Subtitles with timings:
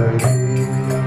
[0.00, 0.99] You.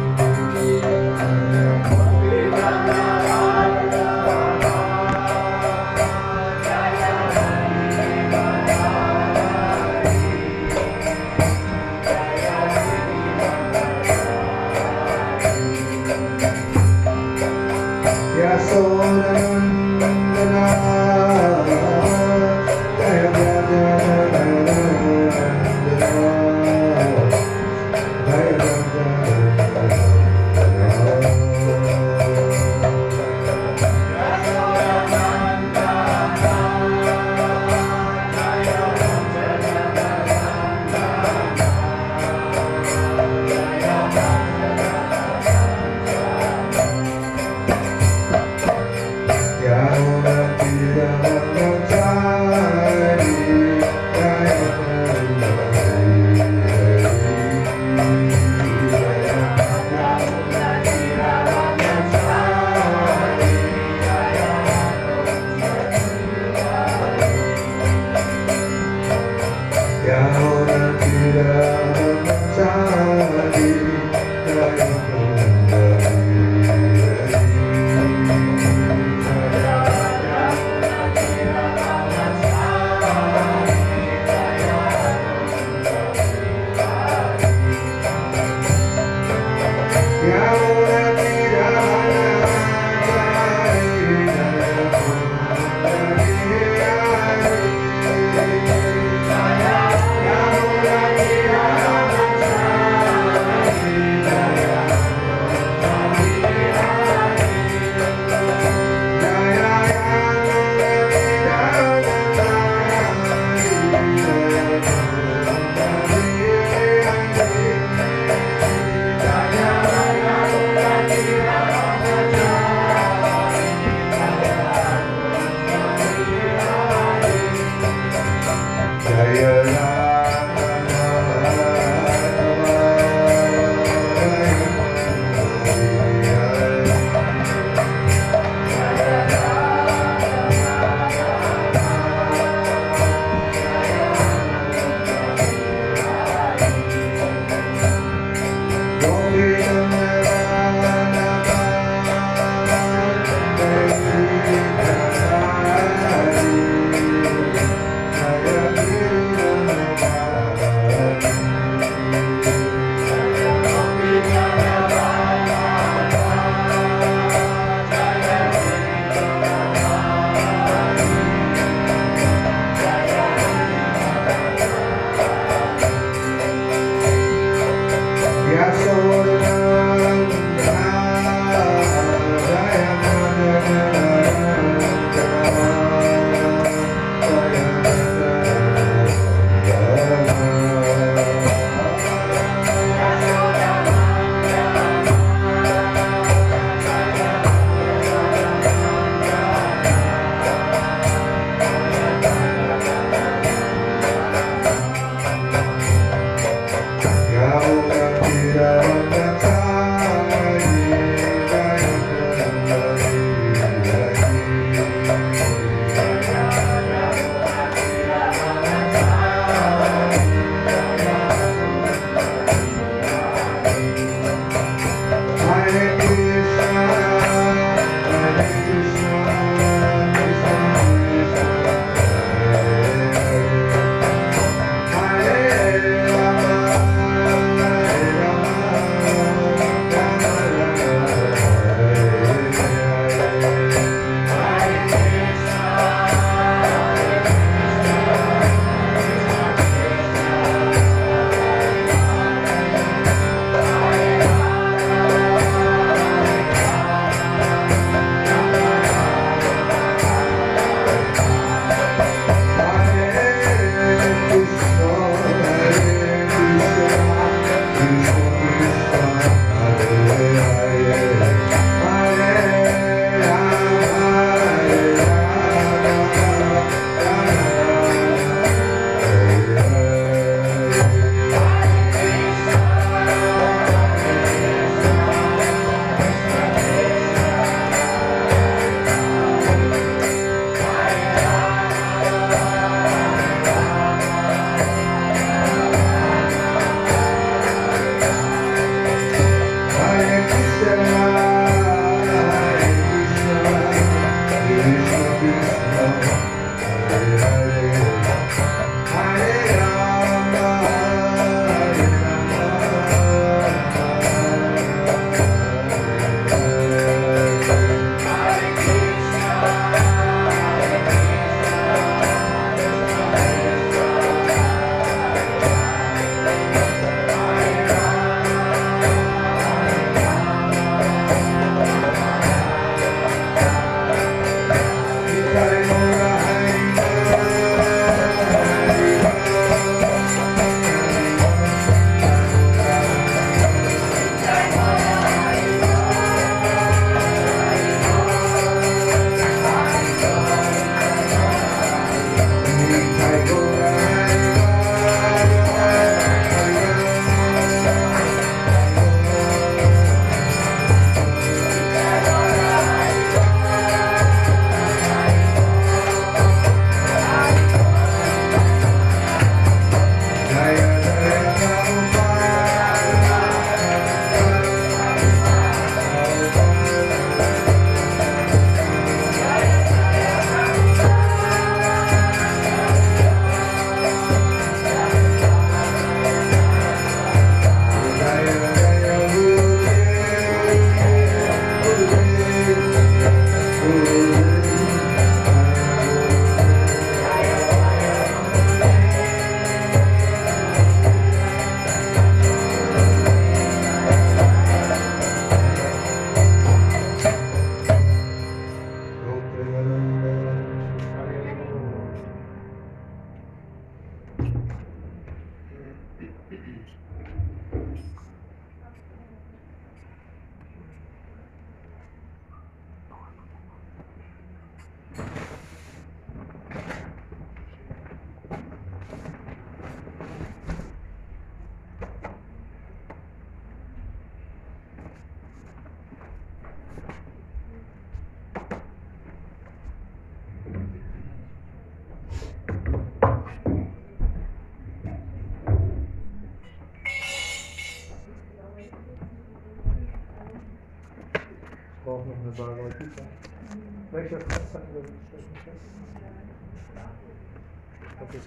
[458.13, 458.21] Ich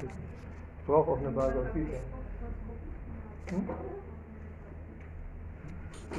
[0.84, 1.98] brauche auch eine Bhagavad Gita.
[3.50, 3.68] Hm?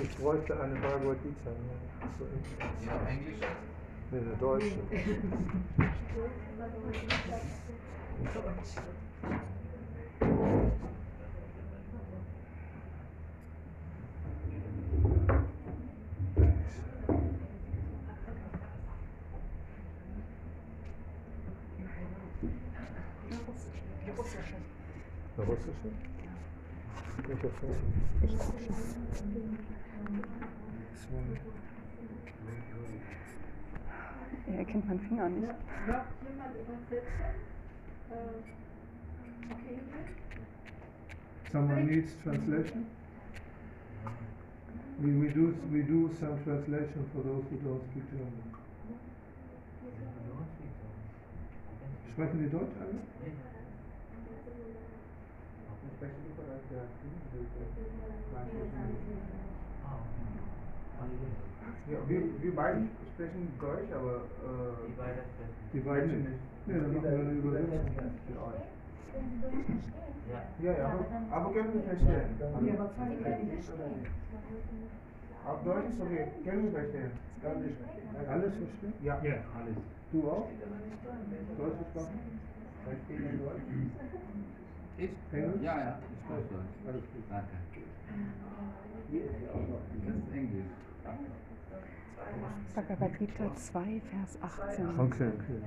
[0.01, 1.49] Ich bräuchte eine Bhagavad Gita.
[1.49, 1.55] Ne?
[2.17, 2.25] So
[2.85, 3.41] ja, Englisch?
[4.11, 4.77] Nee, eine deutsche.
[25.37, 25.91] Eine russische?
[27.27, 27.77] Welcher Vers?
[34.47, 35.53] Er erkennt meinen Finger nicht.
[41.51, 42.87] Someone needs translation?
[44.99, 48.57] We, we, do, we do some translation for those who don't speak German.
[52.11, 53.56] Sprechen Sie Deutsch alle?
[61.87, 64.89] Ja, wir, wir beide sprechen Deutsch, aber äh,
[65.73, 66.41] Die beiden nicht.
[66.67, 68.63] Nee, dann machen wir eine Übersetzung für euch.
[70.59, 72.37] ja, ja, aber, aber können wir verstehen.
[75.47, 77.11] Auf Deutsch ist okay, können wir verstehen.
[78.27, 78.93] Alles verstehen?
[79.01, 79.21] Ja.
[79.55, 79.77] alles.
[80.11, 80.47] Du auch?
[81.57, 82.19] Deutsche Sprache?
[84.97, 85.09] Ich?
[85.31, 85.61] Englisch?
[85.61, 86.75] Ja, ja, ich spreche Deutsch.
[86.87, 87.23] Alles gut.
[87.29, 87.47] Danke.
[90.05, 90.65] Das ist Englisch.
[92.75, 94.99] Bhagavad Gita 2, Vers 18.
[94.99, 95.61] Okay, okay.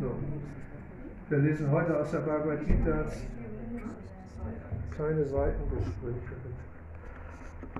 [0.00, 0.14] So,
[1.28, 3.04] wir lesen heute aus der Bhagavad Gita
[4.96, 6.36] kleine Seitengespräche.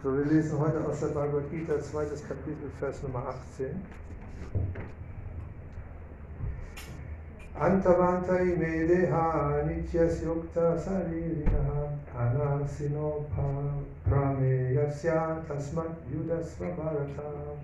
[0.02, 3.80] So, wir lesen heute aus der Bhagavad Gita, zweites Kapitel, Vers Nummer 18.
[7.58, 13.26] Antavantai medeha nityasyukta saririnaha anasino
[14.04, 17.58] prameyasya tasmat yudasva bharata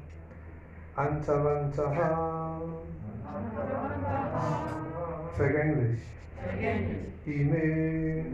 [0.97, 2.11] Antavantaha
[5.37, 6.03] vergänglich
[7.27, 8.25] Ime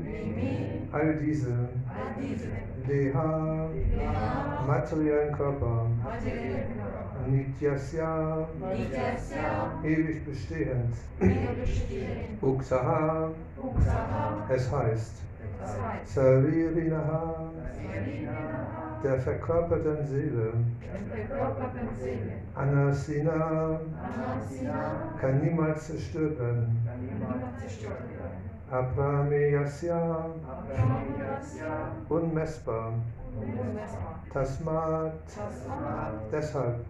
[0.92, 1.68] all diese
[2.88, 3.68] Deha.
[4.66, 5.86] Materiellen Körper
[7.28, 8.46] Nityasya
[9.84, 10.94] ewig bestehend.
[12.42, 13.30] Uksaha
[14.48, 15.14] es heißt
[16.06, 17.50] Saririnaha
[19.02, 20.52] der verkörperten Seele.
[22.54, 23.80] Anasina.
[25.20, 26.76] Kann niemals zerstört werden
[28.70, 30.26] Aprameyasya
[32.08, 32.92] unmessbar.
[34.32, 35.12] Tasmat.
[36.30, 36.84] Deshalb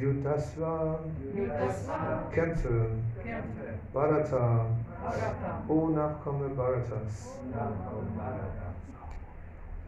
[0.00, 1.00] Yudasva
[2.32, 2.86] Kämpfe
[3.92, 4.66] Bharata
[5.68, 7.38] O Nachkomme Bharatas.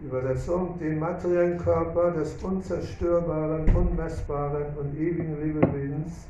[0.00, 6.26] Übersetzung, den materiellen Körper des unzerstörbaren, unmessbaren und ewigen Lebewesens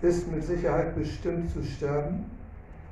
[0.00, 2.30] ist mit Sicherheit bestimmt zu sterben,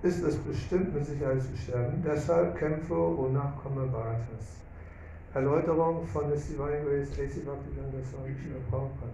[0.03, 4.66] ist es bestimmt mit Sicherheit zu sterben, deshalb kämpfe, o Nachkomme Bharatas.
[5.35, 7.41] Erläuterung von des Divine Grace A.C.
[7.41, 8.35] Bhaktivedanta Swami
[8.71, 9.13] Prabhupada.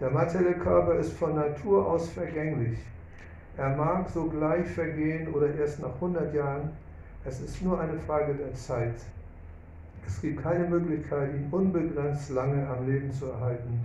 [0.00, 2.78] Der materielle Körper ist von Natur aus vergänglich.
[3.56, 6.70] Er mag sogleich vergehen oder erst nach 100 Jahren.
[7.24, 8.94] Es ist nur eine Frage der Zeit.
[10.06, 13.84] Es gibt keine Möglichkeit, ihn unbegrenzt lange am Leben zu erhalten.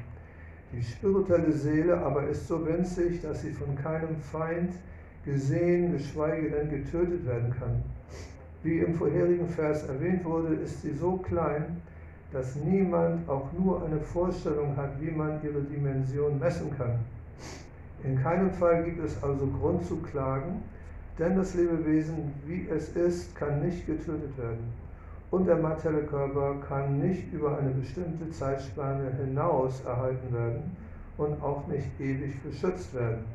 [0.71, 4.71] Die spirituelle Seele aber ist so winzig, dass sie von keinem Feind
[5.25, 7.83] gesehen, geschweige denn getötet werden kann.
[8.65, 11.83] Wie im vorherigen Vers erwähnt wurde, ist sie so klein,
[12.31, 16.97] dass niemand auch nur eine Vorstellung hat, wie man ihre Dimension messen kann.
[18.03, 20.63] In keinem Fall gibt es also Grund zu klagen,
[21.19, 24.73] denn das Lebewesen, wie es ist, kann nicht getötet werden.
[25.29, 30.75] Und der materielle Körper kann nicht über eine bestimmte Zeitspanne hinaus erhalten werden
[31.19, 33.25] und auch nicht ewig beschützt werden.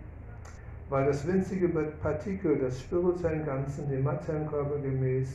[0.90, 5.28] Weil das winzige Partikel des spirituellen Ganzen dem materiellen Körper gemäß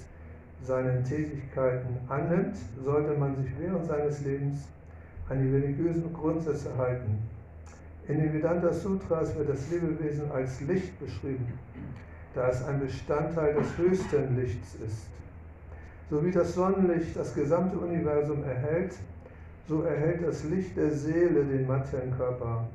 [0.61, 4.67] seinen Tätigkeiten annimmt, sollte man sich während seines Lebens
[5.29, 7.19] an die religiösen Grundsätze halten.
[8.07, 11.47] In den Vedanta Sutras wird das Lebewesen als Licht beschrieben,
[12.33, 15.07] da es ein Bestandteil des höchsten Lichts ist.
[16.09, 18.93] So wie das Sonnenlicht das gesamte Universum erhält,
[19.69, 22.67] so erhält das Licht der Seele den materiellen Körper.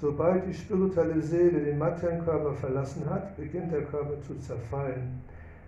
[0.00, 5.20] Sobald die spirituelle Seele den materiellen Körper verlassen hat, beginnt der Körper zu zerfallen.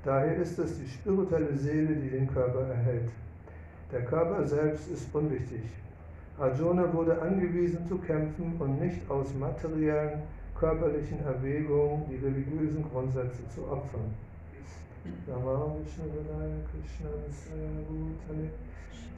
[0.04, 3.10] Daher ist es die spirituelle Seele, die den Körper erhält.
[3.92, 5.60] Der Körper selbst ist unwichtig.
[6.38, 10.22] Arjuna wurde angewiesen zu kämpfen und nicht aus materiellen,
[10.58, 14.14] körperlichen Erwägungen die religiösen Grundsätze zu opfern.
[15.04, 18.50] Namo Vishnu Vadaya Krishna Nisaya Bhutale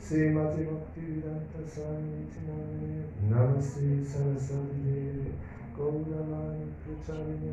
[0.00, 5.34] Srimati Bhaktivedanta Swami Tinami Namaste Saraswati Devi
[5.76, 7.52] Gauravani Pracharine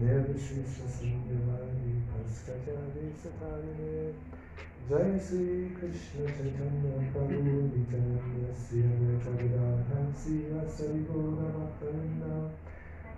[0.00, 4.14] Nirvishishna Sanyavadi Paskachari Satarine
[4.88, 12.48] Jai Sri Krishna Chaitanya Prabhu Nityananda Sri Advaita Vedanta Sri Vasari Gaura Bhaktavinda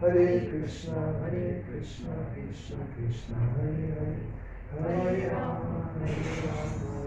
[0.00, 4.24] Hare Krishna Hare Krishna Krishna Krishna Hare Hare.
[4.72, 6.24] Hare Rama Hare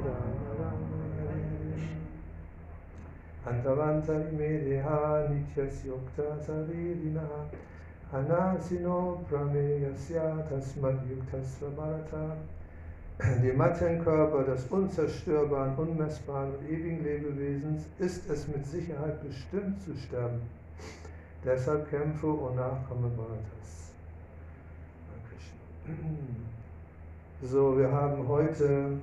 [0.06, 0.60] Rama Rama.
[0.60, 1.96] Rama Hare Hare
[3.50, 7.28] Antavanta ime deha nityas yukta saririna
[8.14, 12.38] anasino prameyasya tasmad yuktas bharata
[13.42, 20.42] dem Materienkörper des unzerstörbaren, unmessbaren und ewigen Lebewesens ist es mit Sicherheit bestimmt zu sterben.
[21.46, 23.92] Deshalb kämpfe, o Nachkomme Bharatas.
[27.42, 28.98] So, wir haben heute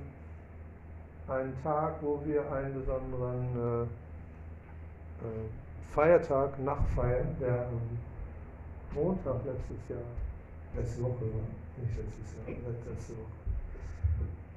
[1.27, 3.87] einen Tag, wo wir einen besonderen äh, äh,
[5.93, 7.81] Feiertag nachfeiern, der am
[8.95, 9.99] Montag letztes Jahr,
[10.75, 11.45] letzte Woche war,
[11.77, 12.57] nicht letztes Jahr,
[12.91, 13.41] letzte Woche.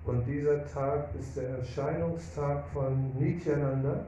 [0.07, 4.07] Und dieser Tag ist der Erscheinungstag von Nityananda.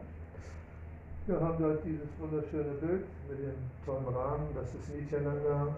[1.26, 5.74] Wir haben dort dieses wunderschöne Bild mit dem tollen Rahmen, das ist Nityananda.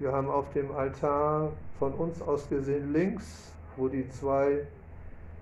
[0.00, 4.66] Wir haben auf dem Altar von uns aus gesehen links, wo die zwei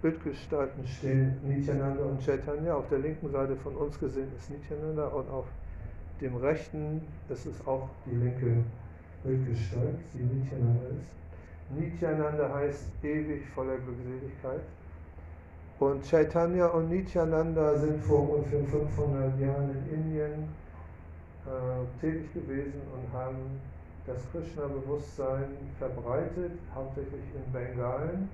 [0.03, 2.75] Bildgestalten stehen, Nityananda und Chaitanya.
[2.75, 5.47] Auf der linken Seite von uns gesehen ist Nityananda und auf
[6.21, 8.63] dem rechten ist es auch die linke
[9.25, 11.81] Bildgestalt, die Nityananda ist.
[11.81, 14.61] Nityananda heißt ewig voller Glückseligkeit.
[15.83, 20.49] Und Chaitanya und Nityananda sind vor ungefähr 500 Jahren in Indien
[21.45, 23.61] äh, tätig gewesen und haben
[24.07, 28.29] das Krishna-Bewusstsein verbreitet, hauptsächlich in Bengalen,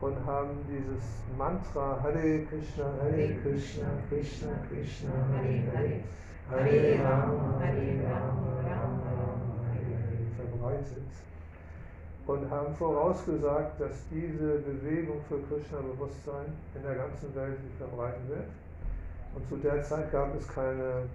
[0.00, 1.02] und haben dieses
[1.36, 5.98] Mantra Hare Krishna, Hare Krishna, Krishna Krishna, Hare.
[6.48, 10.26] Hare, Hare Rama, Hare Rama, Rama Rama, Hare Hare.
[10.36, 11.27] Verbreitet
[12.28, 18.44] und haben vorausgesagt, dass diese Bewegung für Krishna-Bewusstsein in der ganzen Welt sich verbreiten wird.
[19.34, 21.08] Und zu der Zeit gab es keine,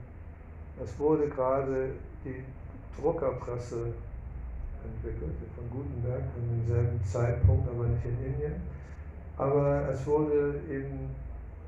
[0.84, 1.92] es wurde gerade
[2.26, 2.44] die
[3.00, 3.94] Druckerpresse
[4.84, 8.56] entwickelt, von Gutenberg an demselben Zeitpunkt, aber nicht in Indien.
[9.38, 11.14] Aber es wurde eben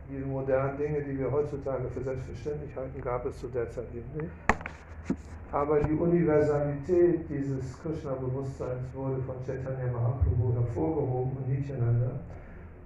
[0.09, 4.09] diese modernen Dinge, die wir heutzutage für selbstverständlich halten, gab es zu der Zeit eben
[4.17, 4.33] nicht.
[5.51, 12.19] Aber die Universalität dieses Krishna-Bewusstseins wurde von Chaitanya Mahaprabhu hervorgehoben und Nityananda.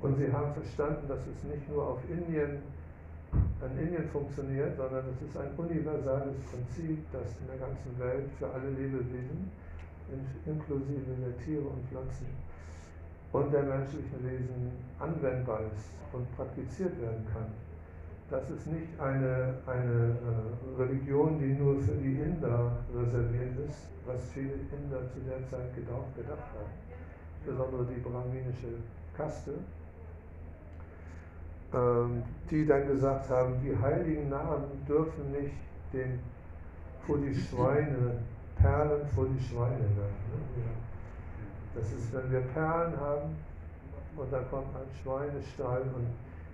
[0.01, 2.61] Und sie haben verstanden, dass es nicht nur auf Indien,
[3.33, 8.47] an Indien funktioniert, sondern es ist ein universales Prinzip, das in der ganzen Welt für
[8.47, 9.49] alle Lebewesen,
[10.45, 12.27] inklusive der Tiere und Pflanzen
[13.31, 17.49] und der menschlichen Wesen anwendbar ist und praktiziert werden kann
[18.29, 24.24] das ist nicht eine, eine äh, Religion, die nur für die Inder reserviert ist, was
[24.33, 26.69] viele Inder zu der Zeit gedacht, gedacht haben,
[27.38, 28.77] insbesondere die brahminische
[29.17, 29.53] Kaste,
[31.74, 35.55] ähm, die dann gesagt haben, die heiligen Namen dürfen nicht
[35.91, 36.19] den,
[37.07, 38.19] vor die Schweine,
[38.55, 40.19] Perlen vor die Schweine werden.
[40.55, 40.63] Ne?
[41.74, 43.36] Das ist, wenn wir Perlen haben
[44.15, 46.07] und da kommt ein Schweinestall und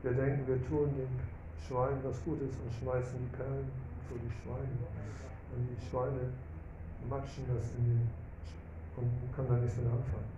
[0.04, 3.72] wir denken, wir tun dem Schwein was Gutes und schmeißen die Perlen
[4.08, 4.76] vor die Schweine.
[5.56, 6.34] Und die Schweine
[7.10, 8.10] matschen das in den
[8.98, 10.32] und können da nichts mehr anfangen.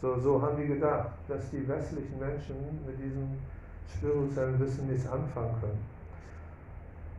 [0.00, 3.38] So, so haben die gedacht, dass die westlichen Menschen mit diesem
[3.88, 5.84] spirituellen Wissen nichts anfangen können.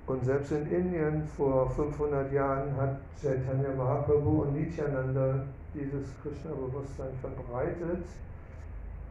[0.08, 5.44] Und selbst in Indien vor 500 Jahren hat Chaitanya Mahaprabhu und Nityananda
[5.74, 8.04] dieses Krishna-Bewusstsein verbreitet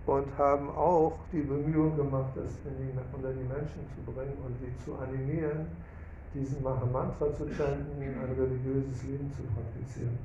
[0.08, 4.72] und haben auch die Bemühungen gemacht, das die, unter die Menschen zu bringen und sie
[4.82, 5.66] zu animieren,
[6.32, 10.18] diesen Mahamantra zu chanten, ein religiöses Leben zu praktizieren.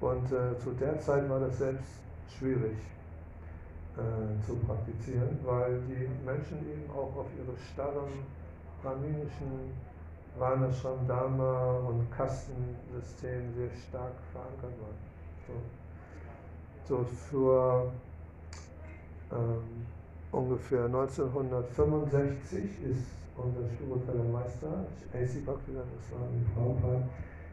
[0.00, 1.98] Und äh, zu der Zeit war das selbst
[2.38, 2.76] schwierig
[3.96, 8.22] äh, zu praktizieren, weil die Menschen eben auch auf ihre starren
[8.84, 9.74] brahminischen
[10.38, 15.56] Varnashram Dharma und Kastensystem sehr stark verankert waren.
[16.86, 17.90] So, so für
[19.32, 19.86] ähm,
[20.32, 22.60] ungefähr 1965
[22.90, 25.40] ist unser spiritueller Meister, A.C.
[25.40, 27.08] Bhaktivedanta Swami Prabhupada,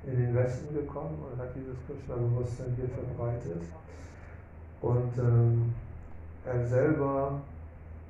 [0.05, 3.63] in den Westen gekommen und hat dieses Krishna-Bewusstsein hier verbreitet.
[4.81, 5.73] Und ähm,
[6.45, 7.41] er selber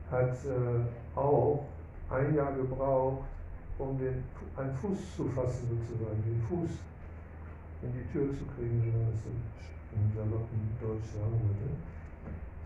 [0.10, 1.66] hat äh, auch
[2.10, 3.26] ein Jahr gebraucht,
[3.78, 4.24] um den,
[4.58, 6.72] einen Fuß zu fassen, sozusagen, den Fuß
[7.84, 9.30] in die Tür zu kriegen, wenn man so
[9.94, 11.70] im saloppen Deutsch sagen würde.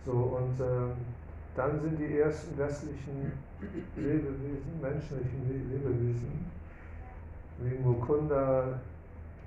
[0.08, 0.92] So, und ähm,
[1.54, 3.30] dann sind die ersten westlichen
[3.94, 6.46] Lebewesen, menschlichen Le- Lebewesen,
[7.58, 8.80] wie Mukunda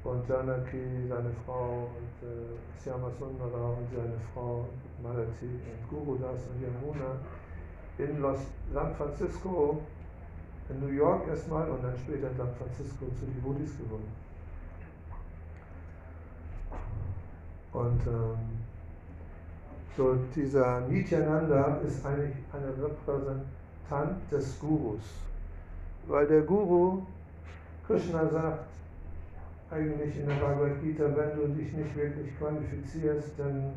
[0.03, 4.67] und Janaki, seine Frau, und äh, Syamasundara und seine Frau,
[5.01, 7.15] Malati und Gurudas und Yamuna,
[7.97, 9.81] in Los, San Francisco,
[10.69, 14.11] in New York erstmal und dann später in San Francisco zu Devotis geworden.
[17.73, 18.61] Und ähm,
[19.97, 25.01] so dieser Nityananda ist eigentlich ein Repräsentant des Gurus.
[26.07, 27.01] Weil der Guru,
[27.85, 28.65] Krishna sagt
[29.69, 33.73] eigentlich in der Bhagavad Gita, wenn du dich nicht wirklich qualifizierst, dann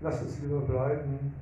[0.00, 1.32] lass es lieber bleiben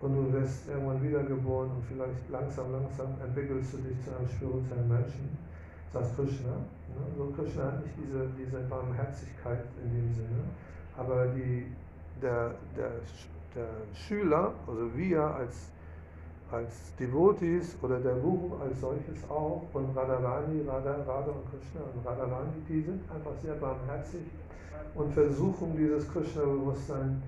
[0.00, 4.88] und du wirst irgendwann wiedergeboren und vielleicht langsam, langsam entwickelst du dich zu einem spirituellen
[4.88, 5.36] Menschen,
[5.92, 6.50] sagt Krishna.
[6.88, 7.02] Ne?
[7.16, 10.42] So Krishna hat nicht diese, diese Barmherzigkeit in dem Sinne,
[10.96, 11.66] aber die,
[12.22, 12.90] der, der,
[13.58, 15.70] der Schüler, also wir als,
[16.50, 22.52] als Devotees oder der Guru als solches auch und Radharani, Radha, und Krishna und Radharani,
[22.68, 24.22] die sind einfach sehr barmherzig
[24.94, 27.22] und versuchen dieses Krishna-Bewusstsein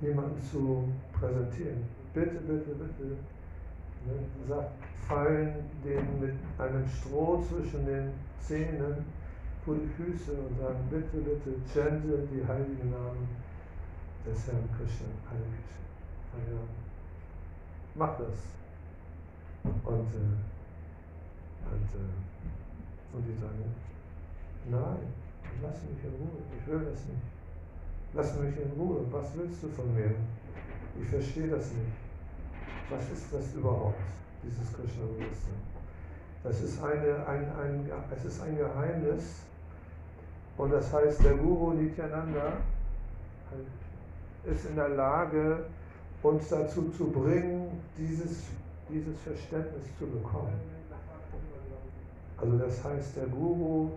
[0.00, 0.84] jemanden zu
[1.18, 1.84] präsentieren.
[2.14, 3.16] Bitte, bitte, bitte.
[4.06, 4.14] Ne,
[4.48, 4.70] sagt,
[5.06, 5.52] fallen
[5.84, 9.04] den mit einem Stroh zwischen den Zähnen
[9.64, 13.28] vor die Füße und sagen, bitte, bitte, chante die heiligen Namen
[14.26, 15.84] des Herrn Krishna, Hare Krishna,
[16.32, 16.80] Hare Rama.
[17.94, 18.38] Mach das.
[19.64, 20.36] Und, äh,
[21.70, 23.74] und, äh, und die sagen,
[24.70, 25.12] nein,
[25.62, 27.22] lass mich in Ruhe, ich will das nicht.
[28.12, 30.14] Lass mich in Ruhe, was willst du von mir?
[31.00, 31.92] Ich verstehe das nicht.
[32.90, 34.00] Was ist das überhaupt,
[34.42, 35.60] dieses Krishna-Bewusstsein?
[36.42, 39.42] Das ist, eine, ein, ein, es ist ein Geheimnis
[40.56, 42.54] und das heißt, der Guru Nityananda
[44.44, 45.64] ist in der Lage,
[46.22, 48.44] uns dazu zu bringen, dieses,
[48.88, 50.52] dieses Verständnis zu bekommen.
[52.36, 53.90] Also das heißt, der Guru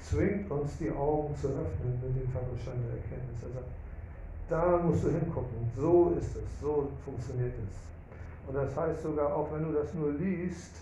[0.00, 3.42] zwingt uns die Augen zu öffnen mit dem Verstand der Erkenntnis.
[3.42, 3.70] Er sagt,
[4.48, 8.48] da musst du hingucken, so ist es, so funktioniert es.
[8.48, 10.76] Und das heißt sogar, auch wenn du das nur liest,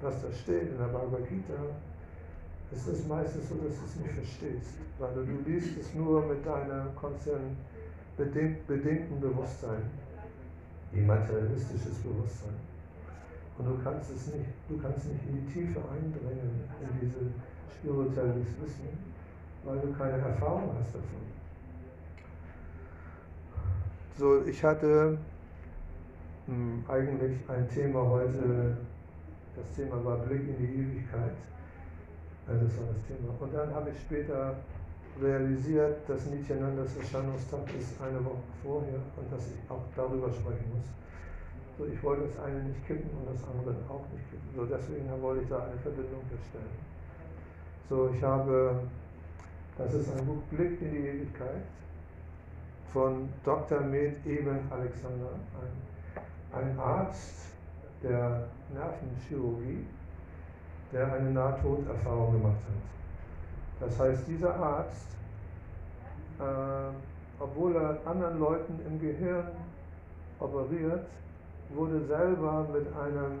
[0.00, 1.54] was da steht in der Bhagavad Gita,
[2.70, 6.46] es ist meistens so, dass du es nicht verstehst, weil du liest es nur mit
[6.46, 7.56] deinem konzern
[8.16, 9.82] bedingt, bedingten Bewusstsein,
[10.92, 12.54] wie materialistisches Bewusstsein.
[13.58, 17.30] Und du kannst es nicht, du kannst nicht in die Tiefe eindringen, in diese
[17.70, 18.88] spirituelles Wissen,
[19.64, 21.24] weil du keine Erfahrung hast davon.
[24.16, 25.18] So, ich hatte
[26.46, 28.76] mh, eigentlich ein Thema heute,
[29.56, 31.36] das Thema war Blick in die Ewigkeit.
[32.46, 33.34] Also das war das Thema.
[33.38, 34.56] Und dann habe ich später
[35.20, 40.86] realisiert, dass Nityanandas Erscheinungstag ist eine Woche vorher und dass ich auch darüber sprechen muss.
[41.76, 44.48] So, ich wollte das eine nicht kippen und das andere auch nicht kippen.
[44.54, 46.78] So, deswegen wollte ich da eine Verbindung herstellen.
[47.88, 48.80] So, ich habe,
[49.76, 51.62] das ist ein Buch Blick in die Ewigkeit
[52.92, 53.80] von Dr.
[53.80, 57.48] Med Eben Alexander, ein, ein Arzt
[58.02, 59.84] der Nervenchirurgie,
[60.92, 63.03] der eine Nahtoderfahrung gemacht hat.
[63.80, 65.06] Das heißt, dieser Arzt,
[66.38, 66.42] äh,
[67.40, 69.48] obwohl er anderen Leuten im Gehirn
[70.38, 71.06] operiert,
[71.70, 73.38] wurde selber mit einem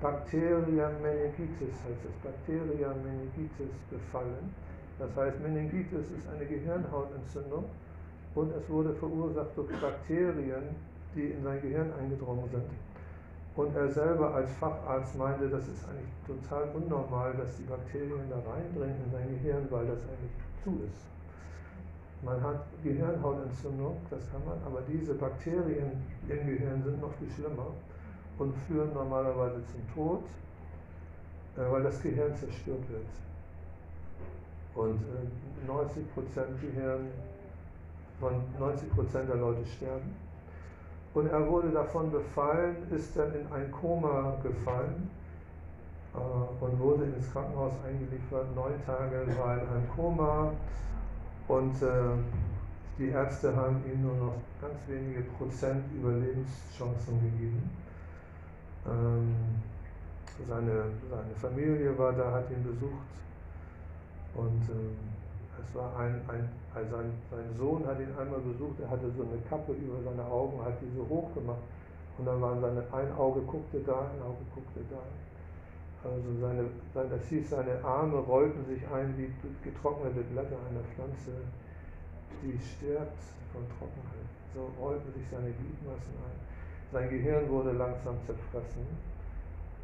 [0.00, 4.52] Bacteria meningitis, heißt es, Bacteria meningitis befallen.
[4.98, 7.64] Das heißt, Meningitis ist eine Gehirnhautentzündung
[8.34, 10.74] und es wurde verursacht durch Bakterien,
[11.14, 12.64] die in sein Gehirn eingedrungen sind.
[13.56, 18.36] Und er selber als Facharzt meinte, das ist eigentlich total unnormal, dass die Bakterien da
[18.50, 21.06] reindringen in sein Gehirn, weil das eigentlich zu ist.
[22.22, 27.68] Man hat Gehirnhautentzündung, das kann man, aber diese Bakterien im Gehirn sind noch viel schlimmer
[28.38, 30.24] und führen normalerweise zum Tod,
[31.56, 33.06] äh, weil das Gehirn zerstört wird.
[34.74, 35.00] Und
[35.66, 37.08] 90% Gehirn,
[38.20, 40.25] von 90% der Leute sterben.
[41.16, 45.08] Und er wurde davon befallen, ist dann in ein Koma gefallen
[46.14, 46.18] äh,
[46.62, 48.54] und wurde ins Krankenhaus eingeliefert.
[48.54, 50.52] Neun Tage war in einem Koma
[51.48, 51.88] und äh,
[52.98, 57.70] die Ärzte haben ihm nur noch ganz wenige Prozent Überlebenschancen gegeben.
[58.86, 59.34] Ähm,
[60.46, 63.08] seine, seine Familie war da, hat ihn besucht
[64.34, 65.15] und äh,
[65.62, 69.22] Es war ein, ein, ein sein, sein Sohn hat ihn einmal besucht, er hatte so
[69.22, 71.62] eine Kappe über seine Augen, hat die so hoch gemacht
[72.18, 75.00] und dann waren seine, ein Auge guckte da, ein Auge guckte da.
[76.04, 76.64] Also seine,
[76.94, 81.32] seine, das hieß, seine Arme rollten sich ein wie getrocknete Blätter einer Pflanze,
[82.42, 83.18] die stirbt
[83.52, 84.30] von Trockenheit.
[84.54, 86.38] So rollten sich seine Gliedmaßen ein.
[86.92, 88.86] Sein Gehirn wurde langsam zerfressen.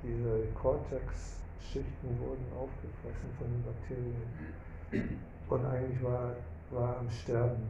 [0.02, 5.22] Diese Cortex-Schichten wurden aufgefressen von den Bakterien.
[5.48, 6.31] Und eigentlich war,
[6.70, 7.62] war am Sterben.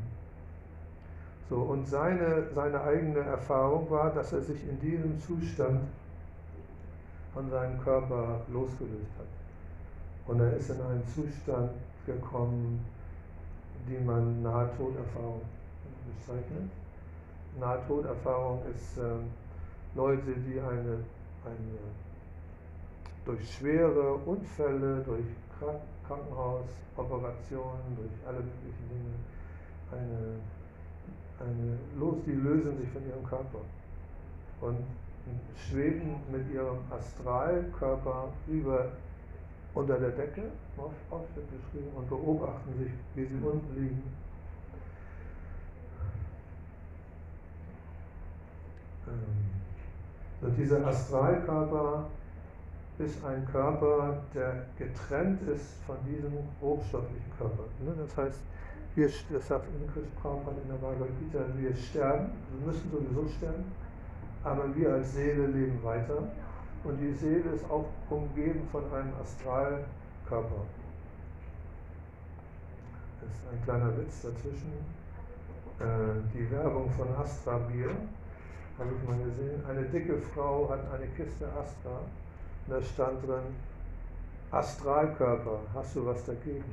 [1.48, 5.80] So, und seine, seine eigene Erfahrung war, dass er sich in diesem Zustand
[7.35, 9.26] von seinem Körper losgelöst hat.
[10.26, 11.72] Und er ist in einen Zustand
[12.06, 12.85] gekommen,
[13.88, 15.42] die man Nahtoderfahrung
[16.16, 16.70] bezeichnet.
[17.58, 19.02] Nahtoderfahrung ist äh,
[19.94, 20.98] Leute, die eine,
[21.44, 21.78] eine
[23.24, 25.24] durch schwere Unfälle, durch
[26.12, 29.14] Krankenhausoperationen, durch alle möglichen Dinge,
[29.92, 30.40] eine,
[31.40, 33.61] eine, los, die lösen sich von ihrem Körper
[34.61, 34.79] und
[35.57, 38.92] schweben mit ihrem Astralkörper über
[39.75, 40.42] unter der Decke,
[40.77, 44.03] oft, beschrieben, und beobachten sich, wie sie unten liegen.
[49.09, 52.07] Ähm, und dieser Astralkörper
[52.98, 57.64] ist ein Körper, der getrennt ist von diesem hochstofflichen Körper.
[57.81, 58.40] Ne, das heißt,
[58.94, 63.64] wir, das sagt Ingrid Prabhupada in der Bhagavad Gita, wir sterben, wir müssen sowieso sterben,
[64.44, 66.22] aber wir als Seele leben weiter
[66.85, 70.66] und die Seele ist auch umgeben von einem Astralkörper.
[73.20, 74.72] Das ist ein kleiner Witz dazwischen.
[75.78, 77.90] Äh, die Werbung von Astra Bier
[78.78, 79.62] habe ich mal gesehen.
[79.68, 82.00] Eine dicke Frau hat eine Kiste Astra
[82.66, 83.55] und da stand drin,
[84.51, 86.64] Astralkörper, hast du was dagegen?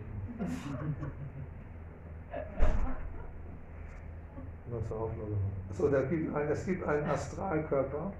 [5.78, 8.12] So, da gibt ein, es gibt einen Astralkörper.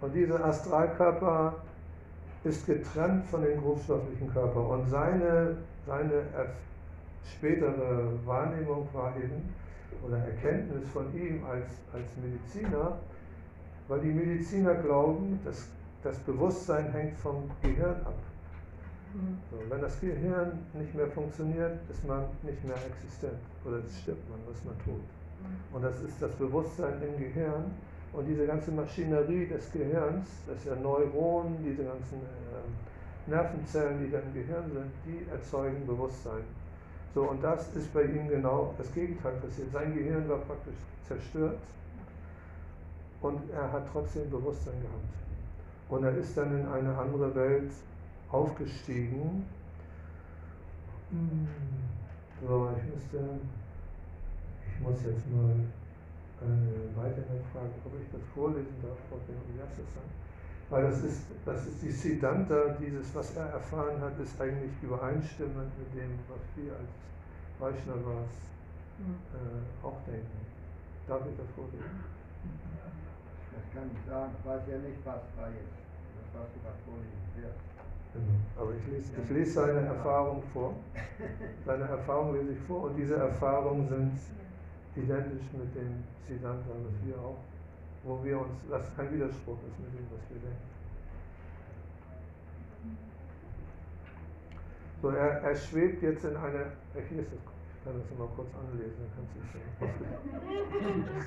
[0.00, 1.54] Und dieser Astralkörper
[2.44, 4.68] ist getrennt von dem grobstofflichen Körper.
[4.70, 6.24] Und seine, seine
[7.24, 9.54] spätere Wahrnehmung war eben,
[10.04, 12.98] oder Erkenntnis von ihm als, als Mediziner,
[13.86, 15.68] weil die Mediziner glauben, dass
[16.02, 18.14] das Bewusstsein hängt vom Gehirn ab.
[19.50, 24.38] So, wenn das Gehirn nicht mehr funktioniert, ist man nicht mehr existent oder stirbt man,
[24.50, 25.04] ist man tot.
[25.72, 27.64] Und das ist das Bewusstsein im Gehirn
[28.12, 34.18] und diese ganze Maschinerie des Gehirns, das ja Neuronen, diese ganzen äh, Nervenzellen, die da
[34.18, 36.42] im Gehirn sind, die erzeugen Bewusstsein.
[37.14, 39.70] So, und das ist bei ihm genau das Gegenteil passiert.
[39.72, 41.58] Sein Gehirn war praktisch zerstört
[43.20, 45.22] und er hat trotzdem Bewusstsein gehabt.
[45.92, 47.70] Und er ist dann in eine andere Welt
[48.30, 49.44] aufgestiegen.
[51.10, 51.46] Hm.
[52.40, 53.18] So, ich müsste,
[54.66, 55.52] ich muss jetzt mal
[56.40, 59.84] eine weitere Frage, ob ich das vorlesen darf, Frau Benyassan.
[60.70, 65.76] Weil das ist, das ist die Siddhanta, dieses, was er erfahren hat, ist eigentlich übereinstimmend
[65.76, 66.96] mit dem, was wir als
[67.58, 68.32] Vaishnavas
[68.96, 69.12] hm.
[69.36, 70.40] äh, auch denken.
[71.06, 72.00] Darf ich das vorlesen?
[73.52, 75.81] Das kann ich sagen, ich weiß ja nicht, was da ist
[78.56, 80.74] Aber ich lese, ich lese seine Erfahrung vor.
[81.64, 84.12] Seine Erfahrung lese ich vor und diese Erfahrungen sind
[84.94, 87.38] identisch mit dem Siddhanta, was wir auch,
[88.04, 90.72] wo wir uns, das kein Widerspruch ist mit dem, was wir denken.
[95.00, 98.48] So, er, er schwebt jetzt in eine, ich lese das, ich kann das mal kurz
[98.54, 101.24] anlesen, dann kannst du es.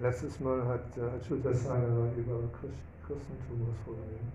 [0.00, 4.32] Letztes Mal hat äh, Achuta Sagar über Krishna Christentum vorgelesen.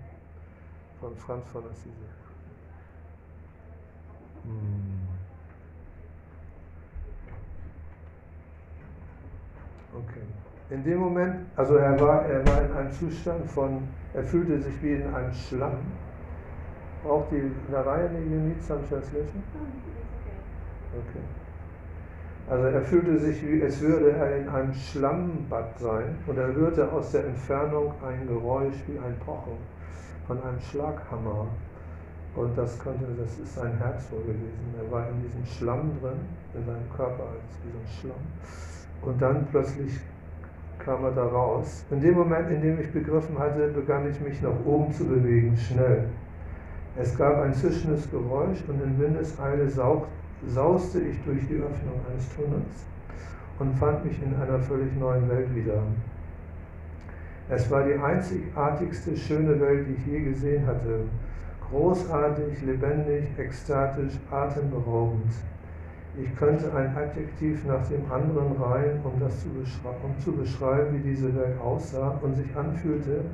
[0.99, 1.89] Von Franz von Assisi.
[4.43, 5.08] Hm.
[9.93, 10.21] Okay.
[10.69, 14.82] In dem Moment, also er war, er war in einem Zustand von, er fühlte sich
[14.82, 15.78] wie in einem Schlamm.
[17.04, 19.43] Braucht die Narayana Unit some translation?
[20.91, 21.44] Okay.
[22.47, 26.91] Also er fühlte sich, wie als würde er in einem Schlammbad sein und er hörte
[26.91, 29.58] aus der Entfernung ein Geräusch wie ein Pochen
[30.27, 31.47] von einem Schlaghammer.
[32.36, 34.75] Und das konnte, das ist sein Herz wohl gewesen.
[34.77, 36.19] Er war in diesem Schlamm drin,
[36.53, 38.21] in seinem Körper als diesem Schlamm.
[39.01, 39.99] Und dann plötzlich
[40.77, 41.84] kam er da raus.
[41.89, 45.58] In dem Moment, in dem ich begriffen hatte, begann ich mich nach oben zu bewegen,
[45.58, 46.10] schnell.
[46.97, 50.08] Es gab ein zischendes Geräusch und in Windeseile sauchte
[50.47, 52.86] sauste ich durch die Öffnung eines Tunnels
[53.60, 55.81] und fand mich in einer völlig neuen Welt wieder.
[57.49, 61.01] Es war die einzigartigste schöne Welt, die ich je gesehen hatte.
[61.69, 65.31] Großartig, lebendig, ekstatisch, atemberaubend.
[66.17, 71.10] Ich könnte ein Adjektiv nach dem anderen reihen, um, das zu, um zu beschreiben, wie
[71.10, 73.25] diese Welt aussah und sich anfühlte,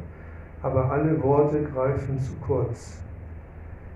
[0.62, 2.98] aber alle Worte greifen zu kurz.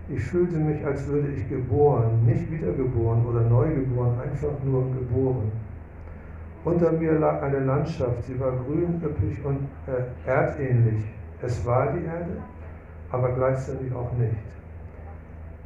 [0.07, 5.51] Ich fühlte mich, als würde ich geboren, nicht wiedergeboren oder neugeboren, einfach nur geboren.
[6.63, 11.03] Unter mir lag eine Landschaft, sie war grün, üppig und äh, erdähnlich.
[11.41, 12.37] Es war die Erde,
[13.11, 14.35] aber gleichzeitig auch nicht.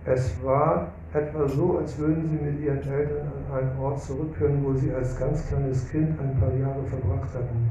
[0.06, 4.74] Es war etwa so, als würden sie mit ihren Eltern an einen Ort zurückkehren, wo
[4.74, 7.70] sie als ganz kleines Kind ein paar Jahre verbracht hatten.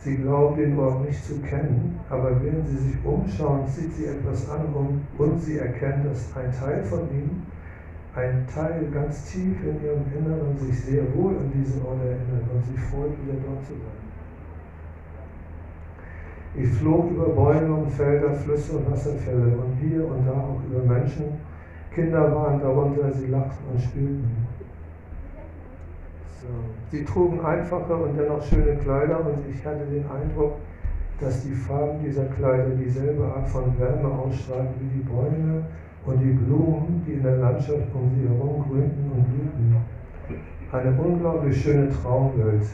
[0.00, 4.48] Sie glauben den Ort nicht zu kennen, aber während sie sich umschauen, zieht sie etwas
[4.48, 4.66] an
[5.18, 7.46] und sie erkennen, dass ein Teil von ihnen,
[8.14, 12.64] ein Teil ganz tief in ihrem Inneren sich sehr wohl an diesen Ort erinnert und
[12.64, 14.08] sich freut, wieder dort zu sein.
[16.54, 20.94] Ich flog über Bäume und Felder, Flüsse und Wasserfälle und hier und da auch über
[20.94, 21.38] Menschen.
[21.94, 24.46] Kinder waren darunter, sie lachten und spielten.
[26.90, 30.54] Sie trugen einfache und dennoch schöne Kleider und ich hatte den Eindruck,
[31.20, 35.64] dass die Farben dieser Kleider dieselbe Art von Wärme ausstrahlten wie die Bäume
[36.06, 39.76] und die Blumen, die in der Landschaft um sie herum grünten und blühten.
[40.70, 42.66] Eine unglaublich schöne Traumwelt.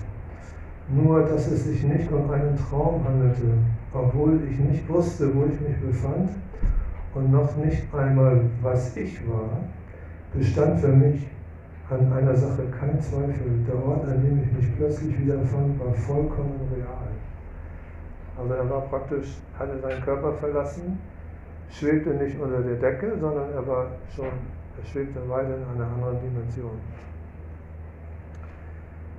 [0.88, 3.54] Nur, dass es sich nicht um einen Traum handelte,
[3.94, 6.30] obwohl ich nicht wusste, wo ich mich befand
[7.14, 9.48] und noch nicht einmal, was ich war,
[10.34, 11.26] bestand für mich
[11.90, 13.64] an einer Sache kein Zweifel.
[13.68, 17.08] Der Ort, an dem ich mich plötzlich wiederfand, war vollkommen real.
[18.38, 20.98] Also er war praktisch, hatte seinen Körper verlassen,
[21.70, 26.18] schwebte nicht unter der Decke, sondern er war schon, er schwebte weiter in einer anderen
[26.20, 26.78] Dimension.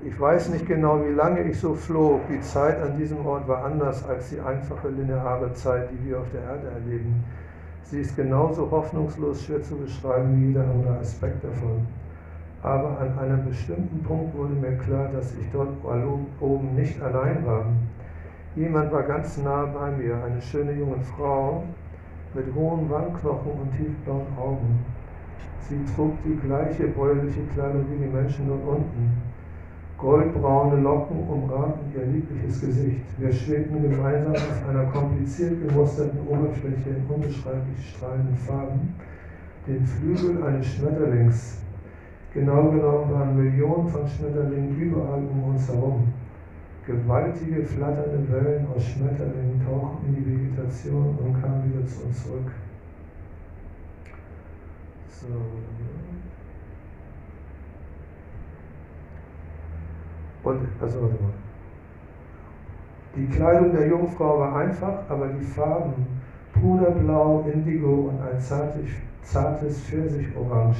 [0.03, 2.21] Ich weiß nicht genau, wie lange ich so flog.
[2.27, 6.29] Die Zeit an diesem Ort war anders als die einfache lineare Zeit, die wir auf
[6.31, 7.23] der Erde erleben.
[7.83, 11.87] Sie ist genauso hoffnungslos schwer zu beschreiben wie jeder andere Aspekt davon.
[12.61, 15.69] Aber an einem bestimmten Punkt wurde mir klar, dass ich dort
[16.39, 17.65] oben nicht allein war.
[18.55, 21.63] Jemand war ganz nah bei mir, eine schöne junge Frau
[22.33, 24.85] mit hohen Wangenknochen und tiefblauen Augen.
[25.59, 29.21] Sie trug die gleiche bäuerliche Kleidung wie die Menschen dort unten.
[29.97, 33.01] Goldbraune Locken umrahmten ihr liebliches Gesicht.
[33.17, 38.93] Wir schwebten gemeinsam auf einer kompliziert gemusterten Oberfläche in unbeschreiblich strahlenden Farben,
[39.65, 41.64] den Flügel eines Schmetterlings.
[42.35, 46.11] Genau genommen waren Millionen von Schmetterlingen überall um uns herum.
[46.85, 52.51] Gewaltige, flatternde Wellen aus Schmetterlingen tauchten in die Vegetation und kamen wieder zu uns zurück.
[55.09, 55.27] So.
[60.43, 61.31] Und, also warte mal.
[63.15, 66.05] Die Kleidung der Jungfrau war einfach, aber die Farben
[66.51, 68.89] Puderblau, Indigo und ein zartes,
[69.23, 70.75] zartes Pfirsichorange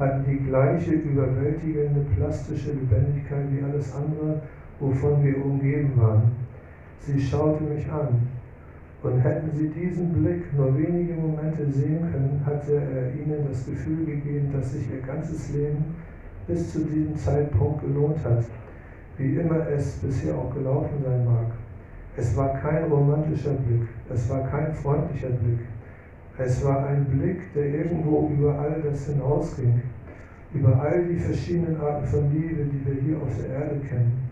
[0.00, 4.40] hatten die gleiche überwältigende plastische Lebendigkeit wie alles andere,
[4.80, 6.32] wovon wir umgeben waren.
[7.00, 8.28] Sie schaute mich an.
[9.02, 14.04] Und hätten sie diesen Blick nur wenige Momente sehen können, hatte er ihnen das Gefühl
[14.04, 15.84] gegeben, dass sich ihr ganzes Leben
[16.46, 18.44] bis zu diesem Zeitpunkt gelohnt hat
[19.20, 21.52] wie immer es bisher auch gelaufen sein mag.
[22.16, 25.60] Es war kein romantischer Blick, es war kein freundlicher Blick.
[26.42, 29.82] Es war ein Blick, der irgendwo über all das hinausging,
[30.54, 34.30] über all die verschiedenen Arten von Liebe, die wir hier auf der Erde kennen.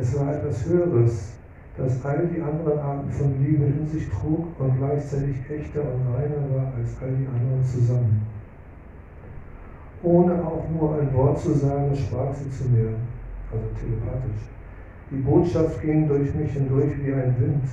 [0.00, 1.32] Es war etwas Höheres,
[1.76, 6.56] das all die anderen Arten von Liebe in sich trug und gleichzeitig echter und reiner
[6.56, 8.22] war als all die anderen zusammen.
[10.02, 12.94] Ohne auch nur ein Wort zu sagen, sprach sie zu mir
[13.52, 14.48] also telepathisch.
[15.10, 17.64] Die Botschaft ging durch mich hindurch wie ein Wind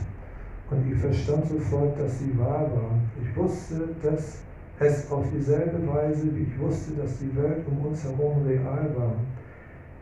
[0.69, 2.99] und ich verstand sofort, dass sie wahr war.
[3.21, 4.39] Ich wusste, dass
[4.79, 9.15] es auf dieselbe Weise, wie ich wusste, dass die Welt um uns herum real war.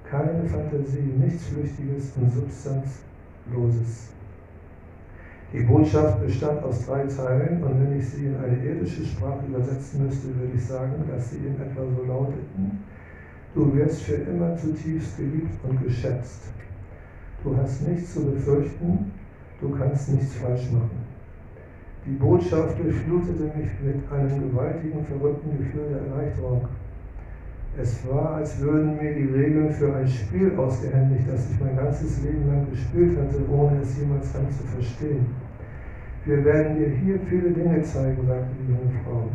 [0.10, 4.10] Keine Fantasie, nichts Flüchtiges und Substanzloses.
[5.54, 10.06] Die Botschaft bestand aus drei Teilen und wenn ich sie in eine irdische Sprache übersetzen
[10.06, 12.84] müsste, würde ich sagen, dass sie in etwa so lauteten.
[13.54, 16.42] Du wirst für immer zutiefst geliebt und geschätzt.
[17.42, 19.12] Du hast nichts zu befürchten,
[19.62, 21.06] du kannst nichts falsch machen.
[22.06, 26.68] Die Botschaft durchflutete mich mit einem gewaltigen, verrückten Gefühl der Erleichterung.
[27.78, 32.24] Es war, als würden mir die Regeln für ein Spiel ausgehändigt, das ich mein ganzes
[32.24, 35.26] Leben lang gespielt hatte, ohne es jemals ganz zu verstehen.
[36.26, 39.30] Wir werden dir hier viele Dinge zeigen, sagte die junge Frau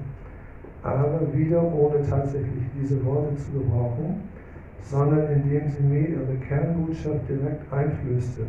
[0.82, 4.22] aber wieder ohne tatsächlich diese Worte zu gebrauchen,
[4.82, 8.42] sondern indem sie mir ihre Kernbotschaft direkt einflößte.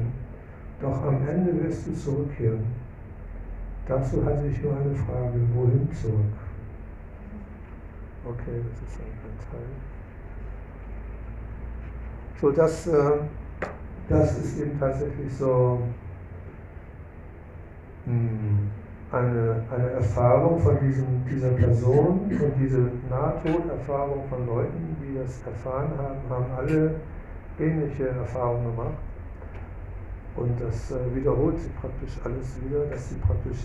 [0.81, 2.65] Doch am Ende wirst du zurückkehren.
[3.87, 6.15] Dazu hatte ich nur eine Frage, wohin zurück?
[8.25, 9.59] Okay, das ist ein Teil.
[12.39, 13.11] So, das, äh,
[14.09, 15.79] das ist eben tatsächlich so
[18.05, 18.69] hm,
[19.11, 25.91] eine, eine Erfahrung von diesem, dieser Person und diese Nahtoderfahrung von Leuten, die das erfahren
[25.97, 26.95] haben, haben alle
[27.59, 29.10] ähnliche Erfahrungen gemacht.
[30.35, 33.57] Und das äh, wiederholt sich praktisch alles wieder, dass sie praktisch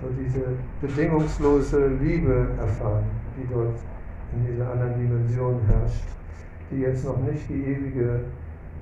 [0.00, 0.44] so diese
[0.80, 3.04] bedingungslose Liebe erfahren,
[3.36, 3.74] die dort
[4.32, 6.04] in dieser anderen Dimension herrscht,
[6.70, 8.20] die jetzt noch nicht die ewige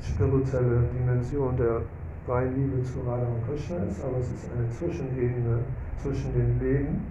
[0.03, 1.83] spirituelle Dimension der
[2.29, 5.61] reinen Liebe zu Radha und Krishna ist, aber es ist eine Zwischenebene
[6.03, 7.07] zwischen den Leben,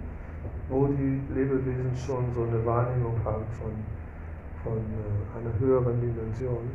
[0.68, 3.72] wo die Lebewesen schon so eine Wahrnehmung haben von,
[4.62, 6.70] von äh, einer höheren Dimension.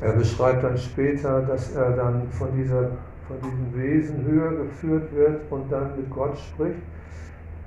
[0.00, 2.90] Er beschreibt dann später, dass er dann von, dieser,
[3.28, 6.80] von diesem Wesen höher geführt wird und dann mit Gott spricht.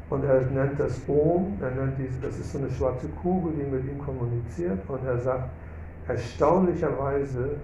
[0.10, 3.64] Und er nennt das Om, er nennt dies, das ist so eine schwarze Kugel, die
[3.64, 4.80] mit ihm kommuniziert.
[4.88, 5.50] Und er sagt,
[6.08, 7.56] erstaunlicherweise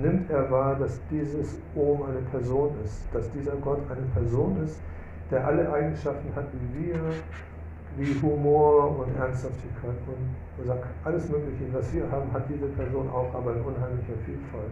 [0.00, 4.78] nimmt er wahr, dass dieses Om eine Person ist, dass dieser Gott eine Person ist,
[5.30, 7.00] der alle Eigenschaften hat wie wir,
[7.96, 13.34] wie Humor und Ernsthaftigkeit und sagt, alles Mögliche, was wir haben, hat diese Person auch,
[13.34, 14.70] aber in unheimlicher Vielfalt.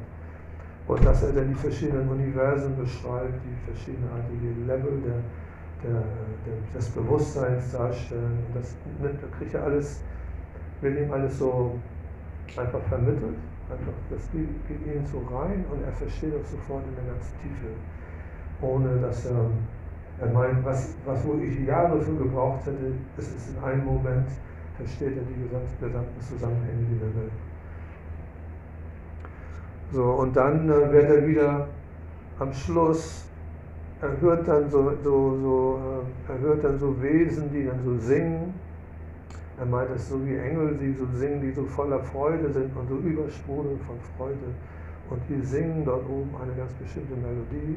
[0.87, 5.21] Und dass er dann die verschiedenen Universen beschreibt, die verschiedenartigen Level der,
[5.83, 6.01] der,
[6.47, 8.39] der, des Bewusstseins darstellen.
[8.55, 10.03] Das, da kriegt er alles,
[10.81, 11.79] wird ihm alles so
[12.57, 13.37] einfach vermittelt.
[13.71, 17.35] Einfach, das geht, geht ihm so rein und er versteht das sofort in der ganzen
[17.43, 17.69] Tiefe,
[18.63, 19.45] ohne dass er,
[20.21, 24.29] er meint, was, was wo ich Jahre für gebraucht hätte, es ist in einem Moment,
[24.77, 27.33] versteht er die gesamten Zusammenhänge dieser Welt.
[29.93, 31.69] So, und dann äh, wird er wieder
[32.39, 33.25] am Schluss,
[34.01, 35.81] er hört dann so, so, so,
[36.29, 38.55] äh, er hört dann so Wesen, die dann so singen
[39.59, 42.89] er meint es so wie Engel, die so singen, die so voller Freude sind und
[42.89, 44.55] so übersprudeln von Freude.
[45.11, 47.77] Und die singen dort oben eine ganz bestimmte Melodie.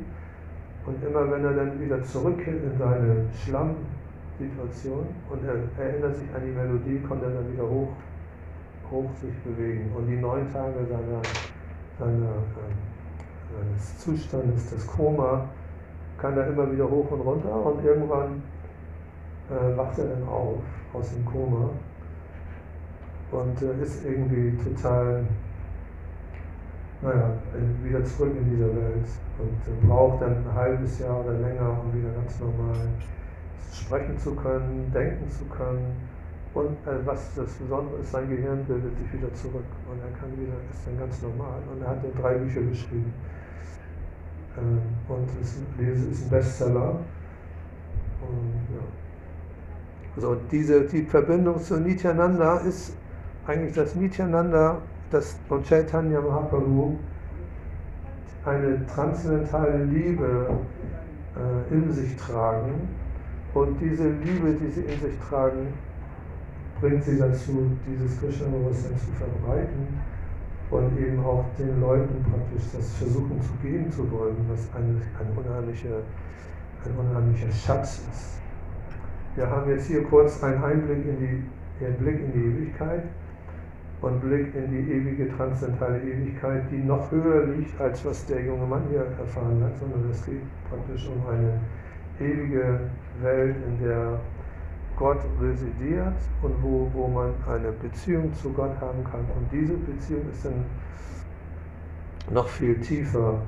[0.85, 6.41] Und immer wenn er dann wieder zurückkehrt in seine Schlammsituation und er erinnert sich an
[6.45, 7.89] die Melodie, kommt er dann wieder hoch,
[8.89, 9.91] hoch sich bewegen.
[9.95, 11.21] Und die neun Tage seiner,
[11.99, 15.45] seiner, äh, seines Zustandes, des Koma,
[16.17, 18.41] kann er immer wieder hoch und runter und irgendwann
[19.49, 20.59] äh, wacht er dann auf
[20.93, 21.69] aus dem Koma
[23.31, 25.23] und äh, ist irgendwie total,
[27.01, 27.31] naja,
[27.83, 29.07] wieder zurück in dieser Welt
[29.39, 32.87] und braucht dann ein halbes Jahr oder länger, um wieder ganz normal
[33.73, 35.95] sprechen zu können, denken zu können.
[36.53, 40.31] Und äh, was das Besondere ist, sein Gehirn bildet sich wieder zurück und er kann
[40.33, 41.59] wieder, ist dann ganz normal.
[41.73, 43.13] Und er hat dann drei Bücher geschrieben.
[44.57, 45.57] Ähm, und ist,
[46.11, 46.99] ist ein Bestseller.
[48.21, 48.83] Und, ja.
[50.17, 52.97] Also diese, die Verbindung zu Nityananda ist
[53.47, 54.81] eigentlich das Nityananda
[55.11, 56.95] das, und Chaitanya Mahaprabhu
[58.45, 60.49] eine transzendentale Liebe
[61.35, 62.87] äh, in sich tragen.
[63.53, 65.67] Und diese Liebe, die sie in sich tragen,
[66.79, 69.87] bringt sie dazu, dieses Krishna-Bewusstsein zu verbreiten
[70.71, 75.37] und eben auch den Leuten praktisch das versuchen zu geben zu wollen, was ein, ein,
[75.37, 75.99] unheimlicher,
[76.85, 78.39] ein unheimlicher Schatz ist.
[79.35, 83.03] Wir haben jetzt hier kurz einen Einblick in die, einen Blick in die Ewigkeit
[84.01, 88.65] und Blick in die ewige transzendentale Ewigkeit, die noch höher liegt, als was der junge
[88.65, 91.59] Mann hier erfahren hat, sondern es geht praktisch um eine
[92.19, 92.79] ewige
[93.21, 94.19] Welt, in der
[94.95, 99.21] Gott residiert und wo, wo man eine Beziehung zu Gott haben kann.
[99.21, 100.65] Und diese Beziehung ist dann
[102.31, 103.39] noch viel tiefer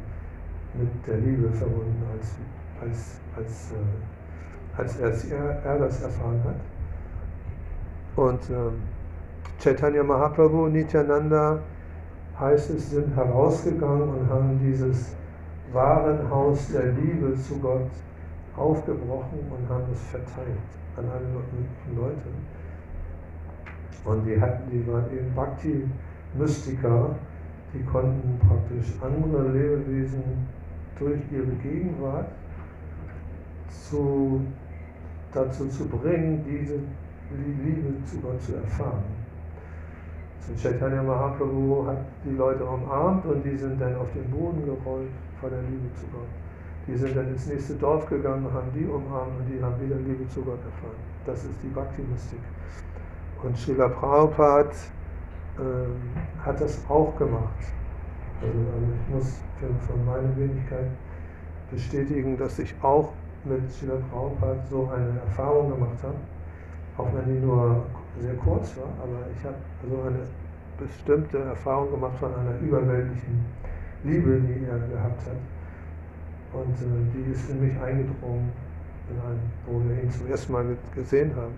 [0.74, 2.36] mit der Liebe verbunden als,
[2.82, 3.76] als, als äh,
[4.78, 6.56] als er, er das erfahren hat.
[8.16, 8.82] Und ähm,
[9.60, 11.60] Chaitanya Mahaprabhu Nityananda
[12.40, 15.16] heißt es, sind herausgegangen und haben dieses
[15.72, 17.90] Warenhaus der Liebe zu Gott
[18.56, 20.60] aufgebrochen und haben es verteilt
[20.98, 22.30] an alle möglichen Leute.
[24.06, 27.16] Und die hatten, die waren eben Bhakti-Mystiker,
[27.74, 30.48] die konnten praktisch andere Lebewesen
[31.00, 32.28] durch ihre Gegenwart
[33.70, 34.42] zu
[35.34, 36.80] dazu zu bringen, diese
[37.66, 39.23] Liebe zu Gott zu erfahren.
[40.46, 45.10] So Chaitanya Mahaprabhu hat die Leute umarmt und die sind dann auf den Boden gerollt
[45.40, 46.28] vor der Liebe zu Gott.
[46.86, 50.28] Die sind dann ins nächste Dorf gegangen, haben die umarmt und die haben wieder Liebe
[50.28, 51.00] zu Gott erfahren.
[51.26, 52.40] Das ist die Bhakti-Mystik.
[53.42, 57.64] Und Srila Prabhupada äh, hat das auch gemacht.
[58.42, 60.88] Also, also ich muss für, für meine Wenigkeit
[61.72, 63.14] bestätigen, dass ich auch
[63.46, 66.16] mit Srila Prabhupada so eine Erfahrung gemacht habe,
[66.98, 67.86] auch wenn die nur
[68.20, 69.56] sehr kurz war, aber ich habe
[69.90, 70.20] so eine
[70.78, 73.46] bestimmte Erfahrung gemacht von einer überweltlichen
[74.04, 75.38] Liebe, die er gehabt hat.
[76.54, 78.52] Und äh, die ist in mich eingedrungen,
[79.10, 81.54] in ein, wo wir ihn zum ersten Mal gesehen haben.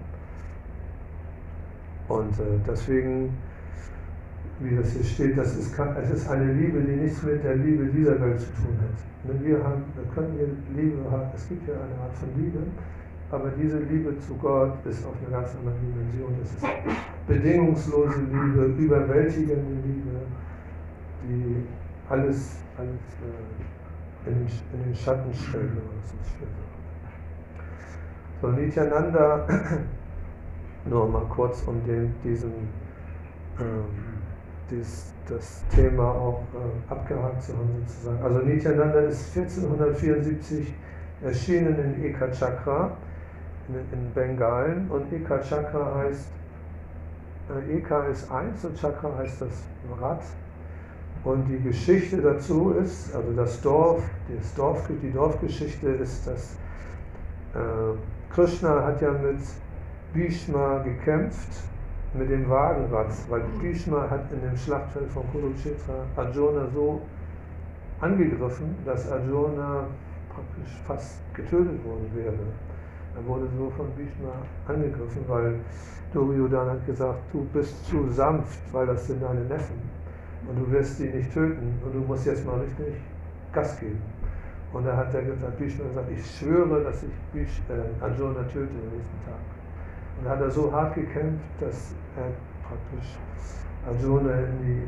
[2.08, 3.34] Und äh, deswegen
[4.60, 7.86] wie das hier steht, das ist, es ist eine Liebe, die nichts mit der Liebe
[7.88, 9.44] dieser Welt zu tun hat.
[9.44, 10.48] Wir, haben, wir können hier
[10.82, 12.60] Liebe haben, es gibt ja eine Art von Liebe,
[13.32, 16.34] aber diese Liebe zu Gott ist auf einer ganz anderen Dimension.
[16.42, 16.66] Das ist
[17.28, 20.22] bedingungslose Liebe, überwältigende Liebe,
[21.24, 21.66] die
[22.10, 25.72] alles, alles äh, in, den, in, den, Schatten stellt.
[28.42, 29.48] So, Nityananda,
[30.86, 32.52] nur mal kurz um den, diesen
[33.60, 33.86] ähm,
[34.70, 38.24] dies, das Thema auch äh, abgehakt zu haben sozusagen.
[38.24, 40.74] Also Nityananda ist 1474
[41.24, 42.98] erschienen in Eka Chakra
[43.70, 46.30] in, Bengalen und Eka Chakra heißt,
[47.50, 49.64] äh, Eka ist eins und Chakra heißt das
[50.00, 50.22] Rad.
[51.24, 54.04] Und die Geschichte dazu ist, also das Dorf,
[54.36, 56.56] das Dorf die Dorfgeschichte ist, dass
[57.56, 57.98] äh,
[58.32, 59.40] Krishna hat ja mit
[60.14, 61.50] Bhishma gekämpft
[62.14, 67.02] mit dem Wagenrad, weil Bhishma hat in dem Schlachtfeld von Kurukshetra Arjuna so
[68.00, 69.88] angegriffen, dass Arjuna
[70.34, 72.34] praktisch fast getötet worden wäre.
[73.16, 74.34] Er wurde so von Bhishma
[74.68, 75.56] angegriffen, weil
[76.14, 79.80] Duryodhana hat gesagt, du bist zu sanft, weil das sind deine Neffen
[80.48, 82.96] und du wirst sie nicht töten und du musst jetzt mal richtig
[83.54, 84.02] Gas geben.
[84.74, 88.68] Und da hat er gesagt, Bhishma gesagt, ich schwöre, dass ich Bish, äh, Arjuna töte
[88.68, 89.40] am nächsten Tag.
[90.18, 92.32] Und da hat er so hart gekämpft, dass er
[92.68, 93.18] praktisch
[93.88, 94.84] Arjuna in die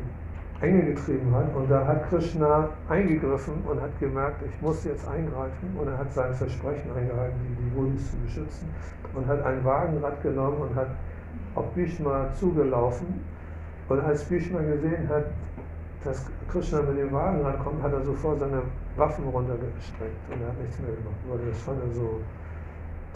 [0.61, 1.55] Enge getrieben hat.
[1.55, 5.75] Und da hat Krishna eingegriffen und hat gemerkt, ich muss jetzt eingreifen.
[5.77, 8.69] Und er hat sein Versprechen eingehalten, die Devotis zu beschützen.
[9.13, 10.89] Und hat ein Wagenrad genommen und hat
[11.55, 13.21] auf Bhishma zugelaufen.
[13.89, 15.25] Und als Bhishma gesehen hat,
[16.03, 18.61] dass Krishna mit dem Wagenrad kommt, hat er sofort seine
[18.95, 21.15] Waffen runtergestreckt und er hat nichts mehr gemacht.
[21.29, 22.21] Weil das fand er so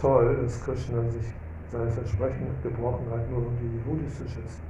[0.00, 1.32] toll, dass Krishna sich
[1.70, 4.60] sein Versprechen gebrochen hat, nur um die Devotis zu schützen.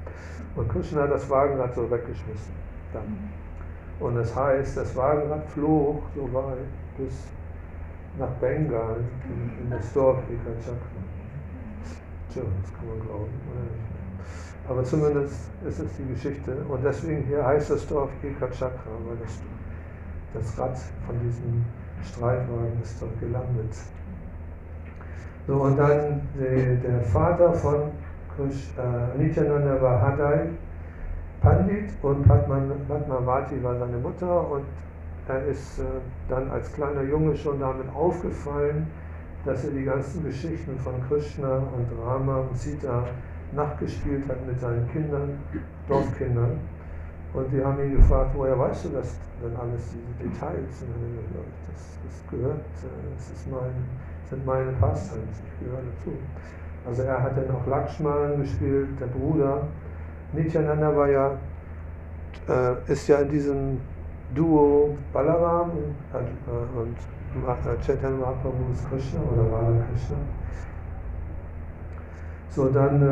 [0.54, 2.61] Und Krishna hat das Wagenrad so weggeschmissen.
[2.92, 3.30] Dann.
[4.00, 6.58] Und das heißt, das Wagenrad flog so weit
[6.98, 7.28] bis
[8.18, 10.76] nach Bengal, in, in das Dorf Ekachakra.
[12.32, 13.30] Tja, das kann man glauben?
[14.68, 16.56] Aber zumindest ist es die Geschichte.
[16.68, 19.40] Und deswegen hier heißt das Dorf Ekachakra, weil das,
[20.34, 21.64] das Rad von diesem
[22.02, 23.76] Streitwagen ist dort gelandet.
[25.46, 27.90] So, und dann die, der Vater von
[28.36, 30.48] Krish, äh, Nityananda war Hadai
[31.42, 34.64] Pandit und Padmavati war seine Mutter und
[35.28, 35.82] er ist äh,
[36.28, 38.86] dann als kleiner Junge schon damit aufgefallen,
[39.44, 43.04] dass er die ganzen Geschichten von Krishna und Rama und Sita
[43.52, 45.38] nachgespielt hat mit seinen Kindern,
[45.88, 46.58] Dorfkindern.
[47.34, 50.82] Und die haben ihn gefragt, woher weißt du das denn alles, diese Details?
[50.82, 53.72] Und er gesagt, das, das gehört, äh, das ist mein
[54.32, 56.12] sind meine Pastimes, ich gehöre dazu.
[56.86, 59.62] Also er hat dann auch Lakshman gespielt, der Bruder.
[60.32, 61.32] Nityananda war ja,
[62.48, 63.80] äh, ist ja in diesem
[64.34, 66.96] Duo Balaram und, äh, und
[67.46, 70.16] äh, Chaitanya Mahaprabhu ist Krishna oder Radha Krishna.
[72.48, 73.02] So, dann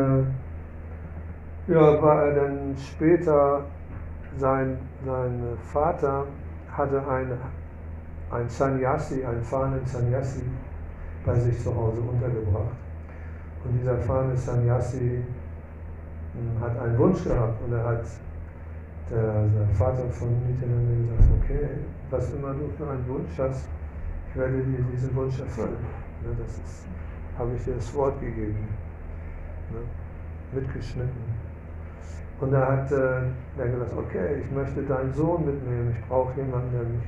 [1.69, 3.65] äh, ja, war er dann später,
[4.37, 5.43] sein, sein
[5.73, 6.27] Vater
[6.71, 7.37] hatte eine,
[8.31, 10.43] ein Sannyasi, einen fahrenden Sannyasi
[11.25, 12.77] bei sich zu Hause untergebracht.
[13.65, 15.23] Und dieser erfahrene Sannyasi
[16.61, 18.05] hat einen Wunsch gehabt und er hat
[19.11, 21.69] der, der Vater von Nityananda gesagt, okay,
[22.11, 23.69] was immer du für einen Wunsch hast,
[24.31, 25.77] ich werde dir diesen Wunsch erfüllen.
[26.23, 26.85] Ne, das
[27.37, 28.69] habe ich dir das Wort gegeben,
[29.73, 31.51] ne, mitgeschnitten.
[32.41, 33.23] Und da hat äh,
[33.59, 37.07] er gesagt, okay, ich möchte deinen Sohn mitnehmen, ich brauche jemanden, der mich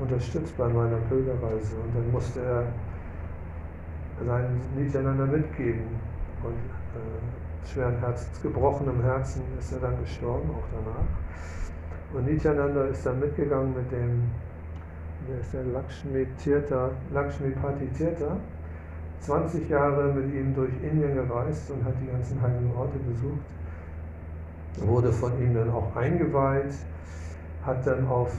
[0.00, 1.76] unterstützt bei meiner Pilgerreise.
[1.76, 2.64] Und dann musste er
[4.24, 5.86] sein Miteinander mitgeben.
[6.42, 11.06] Und äh, schweren Herzens, gebrochenem Herzen ist er dann gestorben, auch danach.
[12.14, 14.22] Und Nityananda ist dann mitgegangen mit dem,
[15.28, 18.36] der ist der Lakshmi Tirtha, Lakshmi Pati Tirtha,
[19.20, 23.40] 20 Jahre mit ihm durch Indien gereist und hat die ganzen heiligen Orte besucht.
[24.88, 26.74] Wurde von ihm dann auch eingeweiht,
[27.64, 28.32] hat dann auf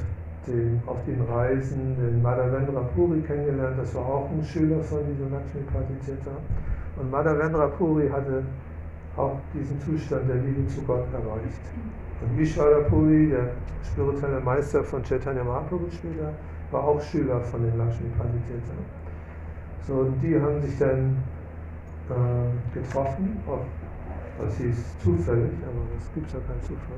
[0.45, 3.78] den, auf den Reisen den Madhavendra Puri kennengelernt.
[3.78, 6.32] Das war auch ein Schüler von diesem Lakshmi Pratiteta.
[6.95, 8.43] Und Madhavendra Puri hatte
[9.18, 11.61] auch diesen Zustand der Liebe zu Gott erreicht.
[12.22, 13.51] Und Ishvara Puri, der
[13.84, 16.34] spirituelle Meister von Chaitanya Mahaprabhu später,
[16.72, 18.74] war auch Schüler von den Lakshmi Pratiteta.
[19.88, 21.18] So, und die haben sich dann
[22.09, 23.61] äh, getroffen, auf,
[24.39, 26.97] das hieß zufällig, aber es gibt ja keinen Zufall.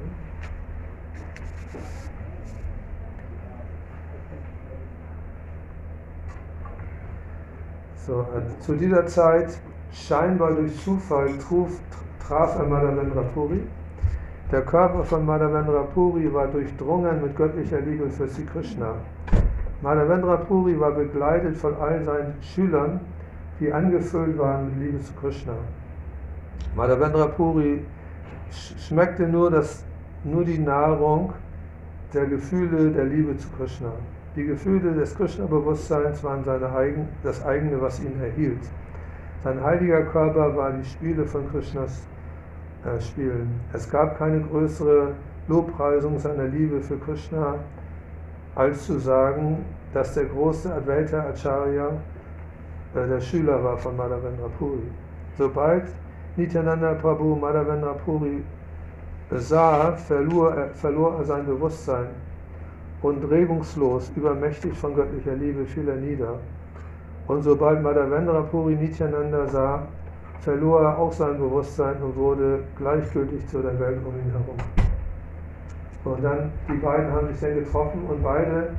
[8.05, 9.59] So, äh, zu dieser Zeit,
[9.91, 11.80] scheinbar durch Zufall, truf,
[12.30, 13.59] traf er Madhavendra Puri.
[14.51, 18.93] Der Körper von Madhavendra Puri war durchdrungen mit göttlicher Liebe für Sri Krishna.
[19.82, 22.99] Madhavendra Puri war begleitet von all seinen Schülern,
[23.59, 25.53] die angefüllt waren mit Liebe zu Krishna.
[26.75, 27.84] Madhavendra Puri
[28.77, 29.84] schmeckte nur, das,
[30.23, 31.34] nur die Nahrung
[32.13, 33.91] der Gefühle der Liebe zu Krishna.
[34.36, 38.61] Die Gefühle des Krishna-Bewusstseins waren seine eigen, das eigene, was ihn erhielt.
[39.43, 42.03] Sein heiliger Körper war die Spiele von Krishnas
[42.99, 43.59] Spielen.
[43.73, 45.13] Es gab keine größere
[45.47, 47.55] Lobpreisung seiner Liebe für Krishna,
[48.55, 51.89] als zu sagen, dass der große Advaita Acharya
[52.95, 54.84] äh, der Schüler war von Madhavendra Puri.
[55.38, 55.86] Sobald
[56.38, 58.43] Nityananda Prabhu Madhavendra Puri
[59.32, 62.07] sah, verlor er, verlor er sein Bewusstsein
[63.01, 66.36] und regungslos, übermächtig von göttlicher Liebe fiel er nieder.
[67.27, 69.84] Und sobald Madhavendra Puri Nityananda sah,
[70.41, 74.57] verlor er auch sein Bewusstsein und wurde gleichgültig zu der Welt um ihn herum.
[76.05, 78.69] Und dann, die beiden haben sich dann getroffen und beide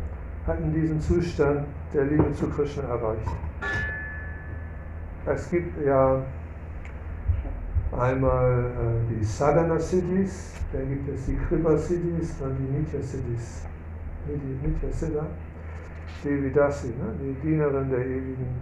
[0.47, 3.29] hatten diesen Zustand der Liebe zu Krishna erreicht.
[5.27, 6.23] Es gibt ja
[7.99, 13.01] einmal äh, die Sadhana Cities, dann gibt es die Kripa Cities und die Nitya.
[14.27, 15.27] Die Nitya Siddha,
[16.25, 17.15] Devi Dasi, ne?
[17.21, 18.61] die Dienerin der ewigen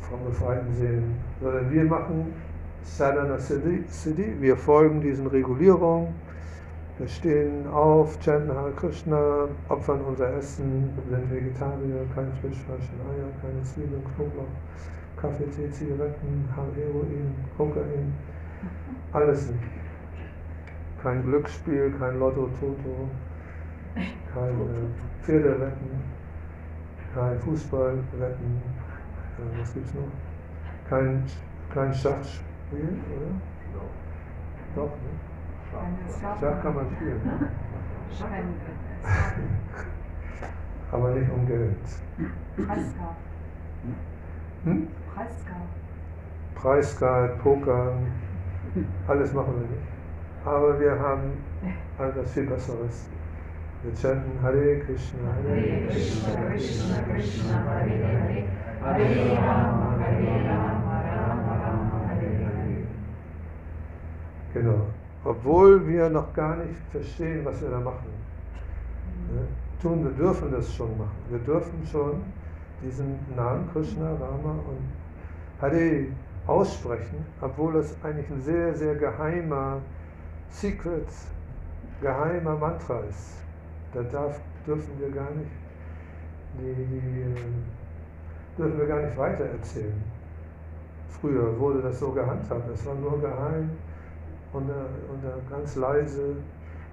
[0.00, 1.14] vom befreiten Seelen.
[1.40, 2.32] Sondern wir machen
[2.82, 6.14] Sadhana City, wir folgen diesen Regulierungen,
[6.98, 13.10] wir stehen auf, chanten Hare Krishna, opfern unser Essen, sind Vegetarier, kein Fisch, Fleisch und
[13.10, 14.46] Eier, keine Zwiebeln, Knoblauch,
[15.20, 18.14] Kaffee, Tee, Zigaretten, Heroin, Kokain,
[19.12, 19.60] alles nicht.
[21.02, 23.08] Kein Glücksspiel, kein Lotto, Toto,
[24.32, 24.54] keine
[25.22, 25.90] Pferderetten,
[27.14, 28.62] kein Fußballretten,
[29.38, 30.02] äh, was gibt's noch?
[30.88, 31.24] Kein,
[31.72, 33.30] kein Schachspiel, oder?
[34.74, 35.26] Doch, ne?
[36.40, 37.20] Schach kann man spielen.
[40.92, 41.76] Aber nicht um Geld.
[42.56, 43.16] Preisgab.
[44.64, 44.88] Hm?
[45.14, 45.56] Preisgab.
[46.54, 47.92] Preisgeld, Poker,
[49.06, 49.88] alles machen wir nicht.
[50.44, 51.32] Aber wir haben
[51.98, 53.08] etwas viel Besseres.
[53.82, 58.44] Wir chanten Hare Krishna, Hare Krishna, Krishna Krishna, Hare Hare,
[58.86, 62.86] Hare Rama, Hare Rama, Rama Rama, Hare Hare.
[64.54, 64.86] Genau.
[65.24, 68.10] Obwohl wir noch gar nicht verstehen, was wir da machen.
[69.34, 69.40] Ne?
[69.82, 71.18] Tun, wir dürfen das schon machen.
[71.30, 72.22] Wir dürfen schon
[72.80, 74.86] diesen Namen Krishna, Rama und
[75.60, 76.06] Hare
[76.46, 79.80] aussprechen, obwohl es eigentlich ein sehr, sehr geheimer
[80.48, 81.08] Secret,
[82.00, 83.42] geheimer Mantra ist.
[83.92, 85.50] Da darf, dürfen wir gar nicht,
[86.60, 87.34] die, die, äh,
[88.58, 90.02] dürfen wir gar nicht weiter erzählen.
[91.08, 93.70] Früher wurde das so gehandhabt, das war nur geheim
[94.52, 96.36] und, äh, und äh, ganz leise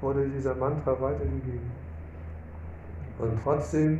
[0.01, 1.71] wurde dieser Mantra weitergegeben.
[3.19, 3.99] Und trotzdem,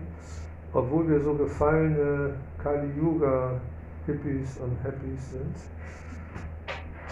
[0.73, 5.55] obwohl wir so gefallene Kali-Yuga-Hippies und Happies sind,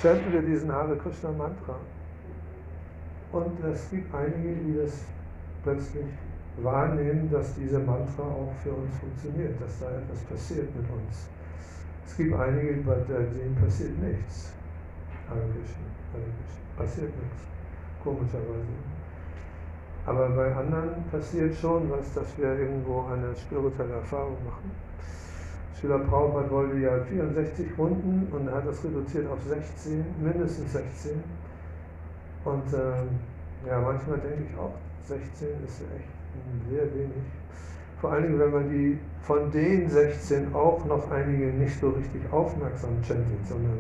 [0.02, 1.76] chanten wir diesen Hare Krishna Mantra.
[3.32, 5.06] Und es gibt einige, die das
[5.64, 6.06] plötzlich
[6.58, 11.28] wahrnehmen, dass dieser Mantra auch für uns funktioniert, dass da etwas passiert mit uns.
[12.06, 14.54] Es gibt einige, bei denen passiert nichts.
[15.30, 15.41] Hare.
[16.76, 17.43] Passiert nichts,
[18.04, 18.76] komischerweise.
[20.06, 24.72] Aber bei anderen passiert schon was, dass wir irgendwo eine spirituelle Erfahrung machen.
[25.80, 31.24] Schüler Prabhupada wollte ja 64 Runden und er hat das reduziert auf 16, mindestens 16.
[32.45, 33.10] Und ähm,
[33.66, 34.74] ja, manchmal denke ich auch,
[35.04, 36.21] 16 ist echt
[36.70, 37.24] sehr wenig.
[38.00, 42.22] Vor allen Dingen, wenn man die von den 16 auch noch einige nicht so richtig
[42.32, 43.78] aufmerksam chantet, sondern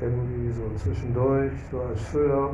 [0.00, 2.50] irgendwie so zwischendurch, so als Füller.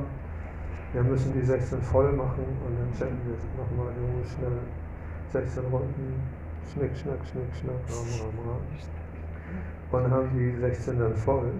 [0.92, 4.58] Wir müssen die 16 voll machen und dann chanten wir nochmal irgendwo schnell
[5.32, 6.20] 16 Runden,
[6.72, 10.04] schnick, schnack, schnick, schnack, ram, ram, ram.
[10.04, 11.52] Und haben die 16 dann voll.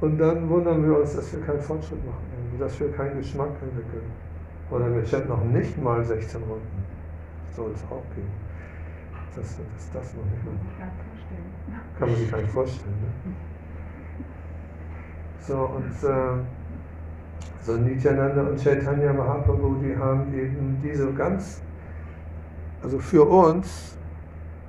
[0.00, 2.24] Und dann wundern wir uns, dass wir keinen Fortschritt machen,
[2.58, 4.10] dass wir keinen Geschmack entwickeln.
[4.70, 6.84] Oder wir chanten noch nicht mal 16 Runden.
[7.54, 8.28] Soll es auch gehen.
[9.34, 10.90] Dass, dass das noch nicht mal.
[11.98, 12.92] Kann man sich gar nicht vorstellen.
[12.92, 13.34] Ne?
[15.40, 16.42] So, und äh,
[17.62, 21.62] so Nityananda und Chaitanya Mahaprabhu, die haben eben diese ganz,
[22.82, 23.96] also für uns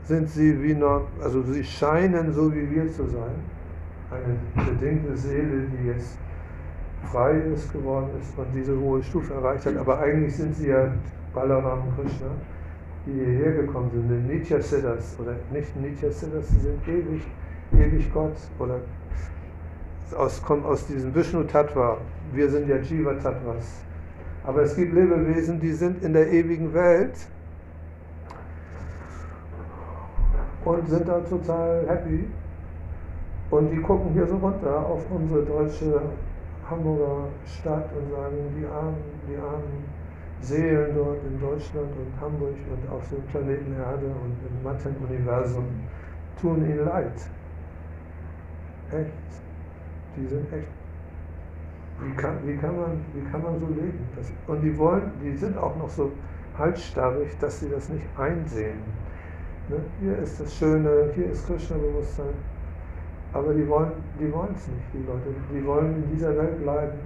[0.04, 3.36] sind sie wie noch, also sie scheinen so wie wir zu sein.
[4.10, 6.18] Eine bedingte Seele, die jetzt
[7.12, 10.91] frei ist geworden ist und diese hohe Stufe erreicht hat, aber eigentlich sind sie ja
[11.34, 12.28] Balaram Krishna,
[13.06, 17.22] die hierher gekommen sind, die Nitya Siddhas, oder nicht Nitya Siddhas, sie sind ewig,
[17.74, 18.80] ewig Gott, oder
[20.18, 21.97] aus, kommen aus diesem Vishnu Tattva,
[22.34, 23.84] wir sind ja Jiva Tattvas.
[24.43, 27.14] Aber es gibt Lebewesen, die sind in der ewigen Welt
[30.66, 32.26] und sind da total happy.
[33.52, 36.02] Und die gucken hier so runter auf unsere deutsche
[36.70, 39.84] Hamburger Stadt und sagen, die armen, die armen
[40.42, 45.66] Seelen dort in Deutschland und Hamburg und auf dem Planeten Erde und im Matten-Universum
[46.42, 47.14] tun ihnen leid.
[48.92, 49.12] Echt.
[50.16, 50.68] Die sind echt.
[52.02, 54.08] Wie kann, wie kann, man, wie kann man so leben?
[54.16, 56.12] Das, und die wollen, die sind auch noch so
[56.58, 58.80] halsstarrig, dass sie das nicht einsehen.
[59.68, 59.78] Ne?
[60.00, 62.34] Hier ist das Schöne, hier ist Krishna-Bewusstsein.
[63.34, 65.30] Aber die wollen die es nicht, die Leute.
[65.54, 66.98] Die wollen in dieser Welt bleiben.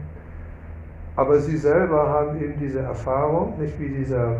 [1.15, 4.37] Aber sie selber haben eben diese Erfahrung, nicht wie dieser,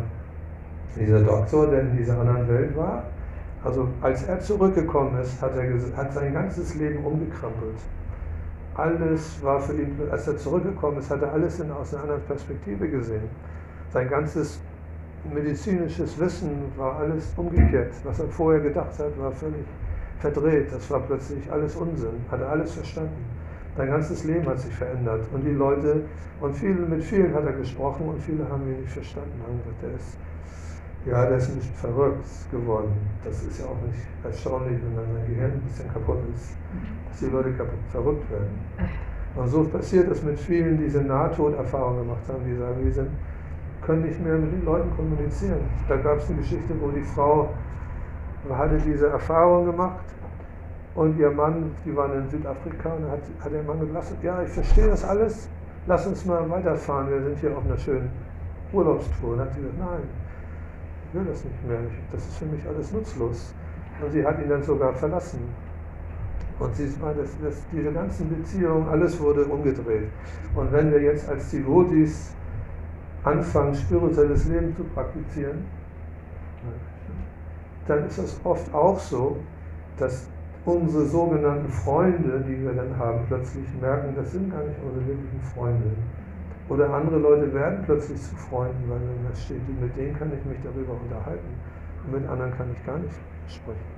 [0.96, 3.04] dieser Doktor, der in dieser anderen Welt war.
[3.62, 7.78] Also als er zurückgekommen ist, hat er hat sein ganzes Leben umgekrampelt.
[8.74, 12.22] Alles war für ihn, als er zurückgekommen ist, hat er alles in, aus einer anderen
[12.22, 13.28] Perspektive gesehen.
[13.92, 14.60] Sein ganzes
[15.32, 17.92] medizinisches Wissen war alles umgekehrt.
[18.02, 19.64] Was er vorher gedacht hat, war völlig
[20.18, 20.72] verdreht.
[20.72, 22.24] Das war plötzlich alles Unsinn.
[22.30, 23.24] Hat er alles verstanden.
[23.76, 25.26] Sein ganzes Leben hat sich verändert.
[25.32, 26.02] Und die Leute,
[26.40, 29.32] und viele, mit vielen hat er gesprochen und viele haben ihn nicht verstanden.
[29.42, 30.16] Haben gesagt, der ist,
[31.06, 32.92] ja, der ist nicht verrückt geworden.
[33.24, 36.56] Das ist ja auch nicht erstaunlich, wenn dann sein Gehirn ein bisschen kaputt ist,
[37.08, 38.58] dass die Leute kaputt, verrückt werden.
[39.34, 43.10] Und so passiert es mit vielen, die diese Nahtoderfahrung gemacht haben, die sagen, wir sind,
[43.82, 45.60] können nicht mehr mit den Leuten kommunizieren.
[45.88, 47.50] Da gab es eine Geschichte, wo die Frau
[48.50, 50.04] hatte diese Erfahrung gemacht
[50.94, 54.50] und ihr Mann, die waren in Südafrika und hat, hat der Mann gesagt, ja, ich
[54.50, 55.48] verstehe das alles,
[55.86, 58.10] lass uns mal weiterfahren, wir sind hier auf einer schönen
[58.72, 59.32] Urlaubstour.
[59.32, 60.02] Und hat sie gesagt, nein,
[61.08, 61.78] ich will das nicht mehr,
[62.12, 63.54] das ist für mich alles nutzlos.
[64.02, 65.40] Und sie hat ihn dann sogar verlassen.
[66.58, 70.08] Und sie meint, dass, dass diese ganzen Beziehungen, alles wurde umgedreht.
[70.54, 72.34] Und wenn wir jetzt als Devotis
[73.24, 75.64] anfangen, spirituelles Leben zu praktizieren,
[77.86, 79.36] dann ist es oft auch so,
[79.98, 80.28] dass
[80.64, 85.40] unsere sogenannten Freunde, die wir dann haben, plötzlich merken, das sind gar nicht unsere wirklichen
[85.54, 85.90] Freunde.
[86.68, 90.44] Oder andere Leute werden plötzlich zu Freunden, weil dann da steht, mit denen kann ich
[90.46, 91.52] mich darüber unterhalten
[92.06, 93.14] und mit anderen kann ich gar nicht
[93.48, 93.94] sprechen.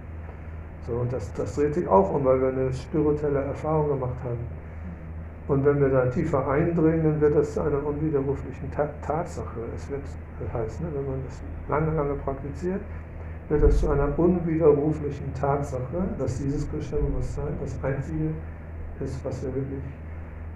[0.87, 4.39] So, und das, das dreht sich auch um, weil wir eine spirituelle Erfahrung gemacht haben.
[5.49, 9.61] Und wenn wir da tiefer eindringen, dann wird das zu einer unwiderruflichen Tatsache.
[9.77, 10.03] Es wird,
[10.41, 12.81] das heißt, ne, wenn man das lange, lange praktiziert,
[13.49, 18.31] wird das zu einer unwiderruflichen Tatsache, dass dieses Krishna-Bewusstsein das Einzige
[19.01, 19.83] ist, was wir wirklich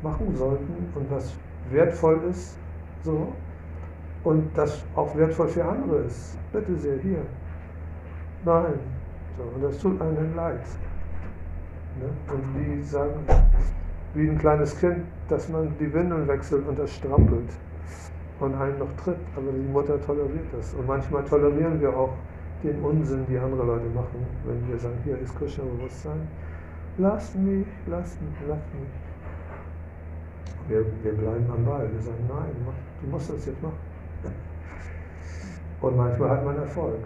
[0.03, 1.35] machen sollten und was
[1.71, 2.57] wertvoll ist,
[3.03, 3.33] so,
[4.25, 6.37] und das auch wertvoll für andere ist.
[6.53, 7.23] Bitte sehr, hier.
[8.45, 8.75] Nein.
[9.37, 10.61] So, und das tut einem leid.
[11.99, 12.09] Ne?
[12.33, 13.21] Und die sagen,
[14.15, 17.49] wie ein kleines Kind, dass man die Windeln wechselt und das strampelt
[18.41, 20.75] und einen noch tritt, aber die Mutter toleriert das.
[20.75, 22.15] Und manchmal tolerieren wir auch
[22.63, 26.29] den Unsinn, die andere Leute machen, wenn wir sagen, hier ist Krishna-Bewusstsein.
[26.99, 28.91] Lass mich, lass mich, lass mich.
[30.69, 31.89] Wir, wir bleiben am Ball.
[31.91, 32.51] Wir sagen, nein,
[33.03, 33.79] du musst das jetzt machen.
[35.81, 37.01] Und manchmal hat man Erfolg.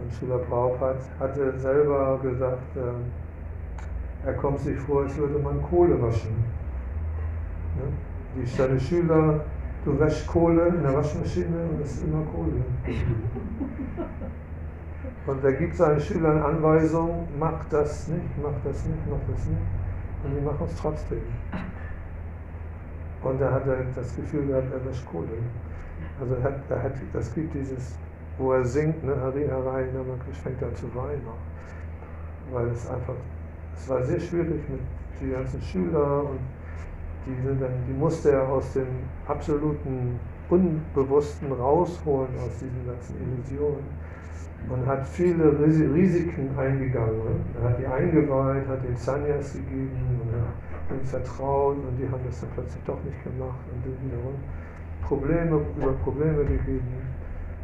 [0.00, 6.00] Und Srila Prabhupada hatte selber gesagt, äh, er kommt sich vor, als würde man Kohle
[6.00, 6.30] waschen.
[7.76, 7.82] Ne?
[8.36, 9.40] Die seine Schüler,
[9.84, 12.62] du wäschst Kohle in der Waschmaschine und es ist immer Kohle.
[15.30, 19.62] Und er gibt seinen Schülern Anweisungen, mach das nicht, mach das nicht, mach das nicht.
[20.24, 21.22] Und die machen es trotzdem.
[23.22, 23.62] Und er hat
[23.94, 25.28] das Gefühl gehabt, er wäscht Kohle.
[26.20, 27.96] Also er hat, er hat, das gibt dieses,
[28.38, 31.22] wo er singt, ne, Hari Harai, Namakish, fängt an zu weinen.
[32.50, 33.14] Weil es einfach,
[33.76, 34.80] es war sehr schwierig mit
[35.20, 36.40] den ganzen Schülern und
[37.26, 38.88] die sind dann, die musste er aus dem
[39.28, 40.18] absoluten
[40.48, 44.09] Unbewussten rausholen, aus diesen ganzen Illusionen
[44.68, 47.44] und hat viele Risiken eingegangen.
[47.60, 52.22] Er hat die eingeweiht, hat den Sanyas gegeben und hat ihnen vertraut und die haben
[52.26, 54.34] das dann plötzlich doch nicht gemacht und dann wiederum
[55.02, 57.02] Probleme über Probleme gegeben,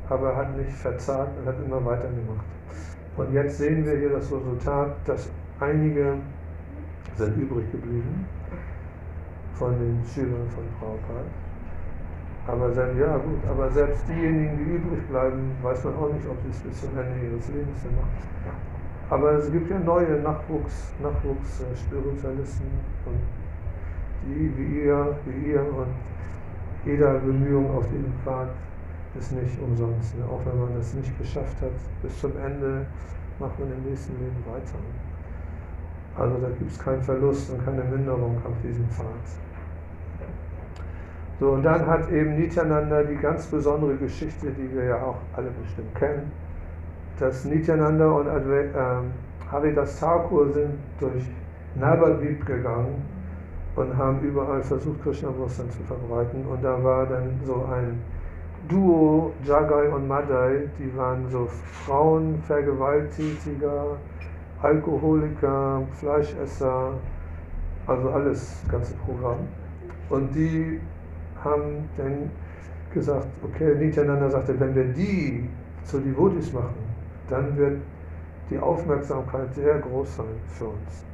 [0.09, 2.47] aber er hat nicht verzagt und hat immer weitergemacht.
[3.17, 5.31] Und jetzt sehen wir hier das Resultat, dass
[5.61, 6.17] einige
[7.15, 8.27] sind übrig geblieben
[9.55, 11.46] von den Schülern von Prabhupada.
[12.47, 16.37] Aber selbst, ja gut, aber selbst diejenigen, die übrig bleiben, weiß man auch nicht, ob
[16.43, 18.37] sie es bis zum Ende ihres Lebens dann machen.
[19.11, 22.67] Aber es gibt ja neue Nachwuchs, Nachwuchs-Spiritualisten
[23.07, 23.21] und
[24.27, 25.95] die wie ihr, wie ihr und
[26.85, 28.49] jeder Bemühung auf diesem Pfad
[29.19, 30.17] ist nicht umsonst.
[30.19, 30.25] Ne?
[30.25, 31.73] Auch wenn man das nicht geschafft hat,
[32.03, 32.87] bis zum Ende
[33.39, 34.79] macht man im nächsten Leben weiter.
[36.17, 39.07] Also da gibt es keinen Verlust und keine Minderung auf diesem Pfad.
[41.39, 45.51] So, und dann hat eben Nityananda die ganz besondere Geschichte, die wir ja auch alle
[45.63, 46.33] bestimmt kennen,
[47.19, 51.25] dass Nityananda und Adve, äh, Haridas Thakur sind durch
[51.75, 53.03] Navadvip gegangen
[53.77, 56.47] und haben überall versucht, Krishna-Bewusstsein zu verbreiten.
[56.47, 58.01] Und da war dann so ein
[58.69, 61.47] Duo, Jagai und Madai, die waren so
[61.85, 63.97] Frauen, Vergewaltiger,
[64.63, 66.93] Alkoholiker, Fleischesser,
[67.87, 69.39] also alles, ganze Programm.
[70.09, 70.81] Und die
[71.47, 72.31] haben dann
[72.93, 75.49] gesagt, okay, Nityananda sagte, wenn wir die
[75.85, 76.75] zu Devotis machen,
[77.29, 77.79] dann wird
[78.51, 81.05] die Aufmerksamkeit sehr groß sein für uns.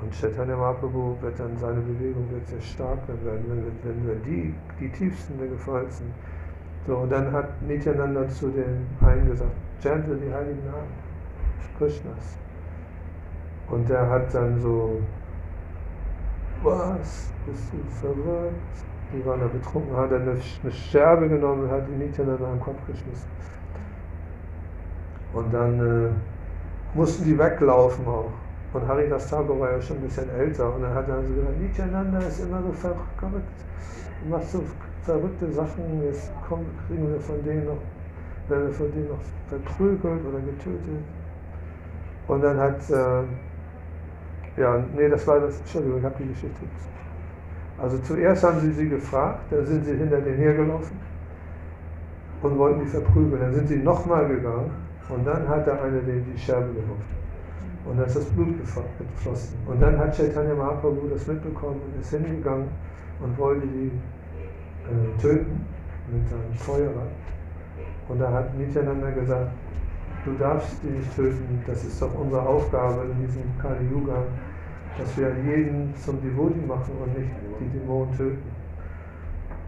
[0.00, 4.14] Und Chaitanya Mahaprabhu wird dann, seine Bewegung wird sehr stark werden, wenn wir, wenn wir
[4.24, 6.12] die, die tiefsten der gefallen sind.
[6.86, 9.50] So, und dann hat Nityananda zu den einen gesagt,
[9.82, 11.08] chantle die heiligen Namen
[11.78, 12.36] Krishnas.
[13.70, 15.00] Und der hat dann so,
[16.62, 18.84] was, bist du verrückt?
[19.12, 22.60] Die waren da betrunken, hat dann eine, eine Scherbe genommen und hat die Nityananda am
[22.60, 23.28] Kopf geschmissen.
[25.32, 26.10] Und dann äh,
[26.94, 28.30] mussten die weglaufen auch.
[28.72, 31.58] Und Haridas Thakur war ja schon ein bisschen älter und dann hat er also gesagt,
[31.58, 33.58] Nityananda ist immer so verrückt,
[34.28, 34.62] macht so
[35.04, 37.78] verrückte Sachen, jetzt kommen, kriegen wir von denen noch,
[38.48, 41.02] werden wir von denen noch verprügelt oder getötet.
[42.26, 46.60] Und dann hat, äh, ja, nee, das war das, Entschuldigung, ich habe die Geschichte.
[47.80, 50.96] Also zuerst haben sie sie gefragt, dann sind sie hinter denen hergelaufen
[52.42, 53.40] und wollten die verprügeln.
[53.40, 54.70] Dann sind sie nochmal gegangen
[55.08, 57.18] und dann hat der eine denen die Scherbe geworfen.
[57.84, 59.56] Und dann ist das Blut geflossen.
[59.66, 62.68] Und dann hat Chaitanya Mahaprabhu das mitbekommen und ist hingegangen
[63.20, 65.64] und wollte die äh, töten
[66.12, 67.10] mit seinem Feuerrad.
[68.08, 69.50] Und da hat Nityananda gesagt,
[70.24, 74.24] du darfst die nicht töten, das ist doch unsere Aufgabe in diesem Kali Yuga,
[74.98, 77.30] dass wir jeden zum Devoti machen und nicht
[77.60, 78.42] die Dämonen töten.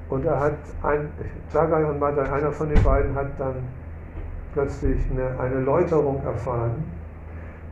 [0.09, 1.09] Und da hat ein,
[1.53, 3.55] Jagai und Madai, einer von den beiden, hat dann
[4.53, 6.83] plötzlich eine, eine Läuterung erfahren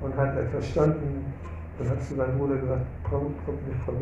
[0.00, 1.24] und hat er verstanden
[1.78, 3.98] und hat zu seinem Bruder gesagt, Prabhu, nicht Prabhu,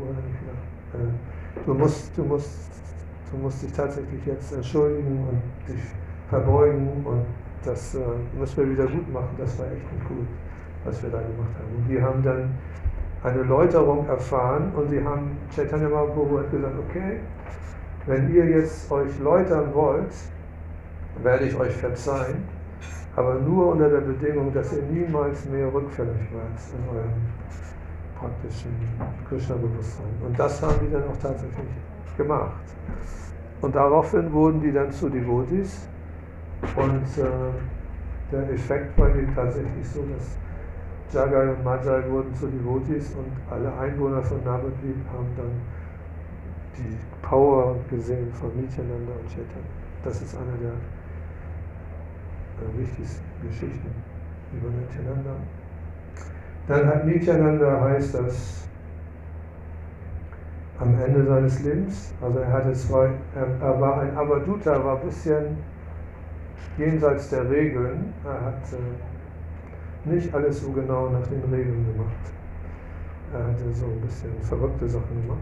[0.93, 2.71] äh, du musst, du musst,
[3.31, 5.83] du musst dich tatsächlich jetzt entschuldigen und dich
[6.29, 7.25] verbeugen und
[7.65, 7.99] das äh,
[8.39, 9.31] müssen wir wieder gut machen.
[9.39, 10.27] Das war echt nicht gut,
[10.85, 11.77] was wir da gemacht haben.
[11.77, 12.51] Und die haben dann
[13.27, 17.19] eine Läuterung erfahren und sie haben, Chaitanya Mahaprabhu hat gesagt, okay,
[18.07, 20.15] wenn ihr jetzt euch läutern wollt,
[21.23, 22.45] werde ich euch verzeihen,
[23.17, 27.11] aber nur unter der Bedingung, dass ihr niemals mehr rückfällig werdet in eurem
[28.17, 28.71] praktischen
[29.29, 30.07] Krishna-Bewusstsein.
[30.25, 31.67] Und das haben die dann auch tatsächlich
[32.17, 32.63] gemacht.
[33.61, 35.89] Und daraufhin wurden die dann zu Devotis
[36.77, 37.27] und äh,
[38.31, 40.37] der Effekt war tatsächlich so, dass
[41.13, 45.53] Jagai und Majai wurden zu Devotis und alle Einwohner von Navadvip haben dann
[46.77, 49.67] die Power gesehen von Nityananda und Chaitanya.
[50.05, 50.73] Das ist eine
[52.61, 53.91] der wichtigsten Geschichten
[54.53, 55.37] über Nityananda.
[56.67, 58.69] Dann hat Nityananda, heißt das,
[60.79, 65.07] am Ende seines Lebens, also er hatte zwei, er, er war ein Avaduta, war ein
[65.07, 65.57] bisschen
[66.77, 68.13] jenseits der Regeln.
[68.25, 69.16] Er hat äh,
[70.07, 72.33] nicht alles so genau nach den Regeln gemacht.
[73.33, 75.41] Er hatte so ein bisschen verrückte Sachen gemacht.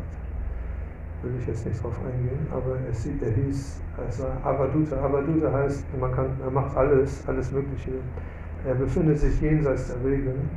[1.23, 4.97] Will ich jetzt nicht drauf eingehen, aber es, er hieß, es war Avaduta.
[4.97, 7.93] Avaduta heißt, man kann, er macht alles, alles Mögliche.
[8.67, 10.49] Er befindet sich jenseits der Regeln.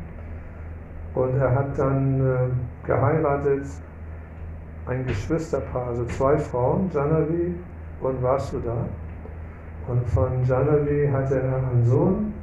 [1.13, 3.65] Und er hat dann äh, geheiratet,
[4.85, 7.55] ein Geschwisterpaar, also zwei Frauen, Janavi
[8.01, 8.85] und Vasuda.
[9.87, 12.33] Und von Janavi hatte er einen Sohn,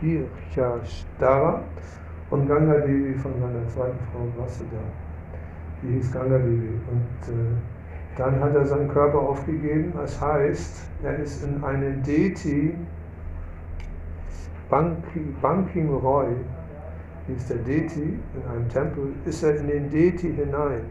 [0.00, 1.62] Virchashtara,
[2.30, 4.76] und Ganga Devi von seiner zweiten Frau Vasudha.
[5.82, 6.78] Die hieß Ganga Devi.
[6.90, 7.56] Und äh,
[8.16, 9.92] dann hat er seinen Körper aufgegeben.
[9.96, 12.74] Das heißt, er ist in einen Deti,
[14.68, 16.34] Banking, Roy,
[17.28, 20.82] hieß der Deti, in einem Tempel, ist er in den Deti hinein,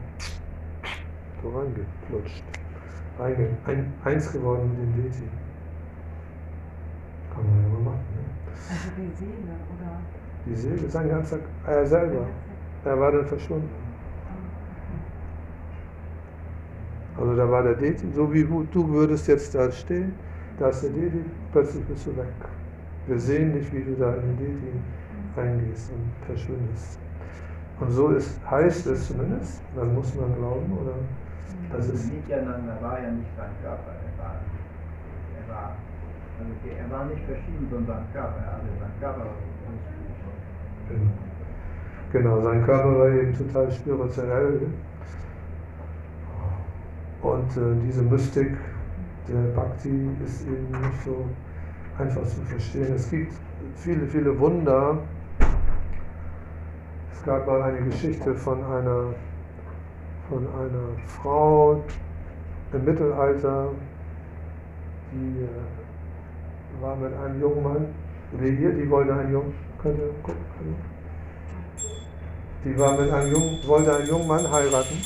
[1.43, 2.43] so reingeflutscht
[3.19, 5.23] ein, ein, eins geworden mit dem Deti.
[7.33, 8.05] Kann man ja mal machen.
[8.15, 8.46] Ne?
[8.69, 9.99] Also die Seele, oder?
[10.45, 12.25] Die Seele, sein ganzer, er selber.
[12.85, 13.69] Er war dann verschwunden.
[17.17, 20.13] Also da war der Deti, so wie du, würdest jetzt da stehen,
[20.59, 22.27] da ist der Deti, plötzlich bist du weg.
[23.07, 24.71] Wir sehen nicht, wie du da in den Deti
[25.35, 26.99] reingehst und verschwindest.
[27.79, 30.93] Und so ist, heißt es zumindest, dann muss man glauben, oder
[31.71, 34.35] das ist, Nityananda war ja nicht sein Körper, er war,
[35.37, 35.75] er war,
[36.77, 39.25] er war nicht verschieden also sein Körper
[40.89, 41.11] Genau.
[42.13, 44.61] Genau, sein Körper war eben total spirituell.
[47.21, 48.55] Und äh, diese Mystik
[49.27, 51.25] der Bhakti ist eben nicht so
[51.97, 52.93] einfach zu verstehen.
[52.95, 53.33] Es gibt
[53.75, 54.99] viele, viele Wunder.
[57.11, 59.13] Es gab mal eine Geschichte von einer,
[60.29, 61.83] von einer Frau
[62.71, 63.69] im Mittelalter,
[65.11, 65.86] die äh,
[66.81, 67.85] war mit einem jungen Mann,
[68.39, 70.75] hier, die wollte einen jungen, könnt ihr gucken?
[72.63, 74.97] Die war mit einem jungen, wollte einen jungen Mann heiraten.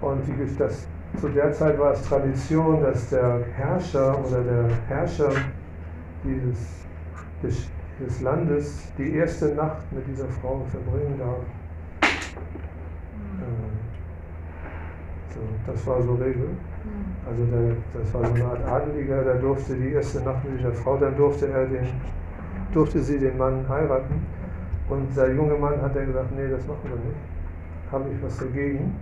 [0.00, 0.22] Und
[0.58, 0.86] das,
[1.20, 5.30] zu der Zeit war es Tradition, dass der Herrscher oder der Herrscher
[6.22, 6.58] dieses,
[7.42, 7.68] des,
[7.98, 11.40] des Landes die erste Nacht mit dieser Frau verbringen darf.
[13.40, 13.70] Ähm,
[15.34, 16.48] so, das war so Regel.
[17.28, 20.72] Also der, das war so eine Art Adeliger, der durfte die erste Nacht mit dieser
[20.72, 21.88] Frau, dann durfte er den,
[22.72, 24.24] durfte sie den Mann heiraten.
[24.88, 27.90] Und der junge Mann hat dann gesagt, nee, das machen wir nicht.
[27.90, 28.94] Habe ich was dagegen.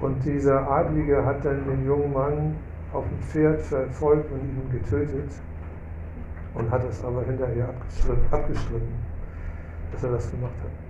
[0.00, 2.56] Und dieser Adlige hat dann den jungen Mann
[2.92, 5.30] auf dem Pferd verfolgt und ihn getötet.
[6.54, 7.70] Und hat es aber hinterher
[8.30, 8.94] abgestritten,
[9.92, 10.81] dass er das gemacht hat.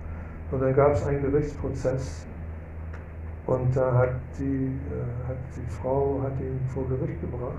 [0.51, 2.25] Und dann gab es einen Gerichtsprozess
[3.45, 7.57] und da hat die, äh, hat die Frau hat ihn vor Gericht gebracht.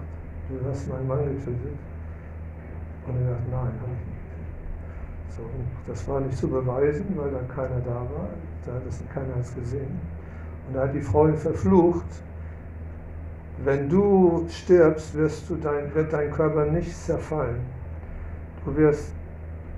[0.49, 1.77] Du hast meinen Mann getötet.
[3.07, 4.25] Und er sagt, nein, habe ich nicht.
[5.37, 8.29] So, und das war nicht zu beweisen, weil da keiner da war.
[8.65, 10.01] Da hat es keiner es gesehen.
[10.67, 12.07] Und da hat die Frau ihn verflucht.
[13.63, 17.61] Wenn du stirbst, wirst du dein, wird dein Körper nicht zerfallen.
[18.65, 19.13] Du wirst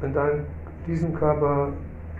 [0.02, 0.44] in deinem,
[0.86, 1.72] diesem Körper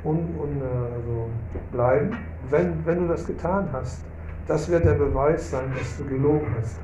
[0.07, 1.29] un, un, also
[1.73, 2.17] bleiben,
[2.51, 4.05] wenn, wenn du das getan hast.
[4.47, 6.79] Das wird der Beweis sein, dass du gelogen hast.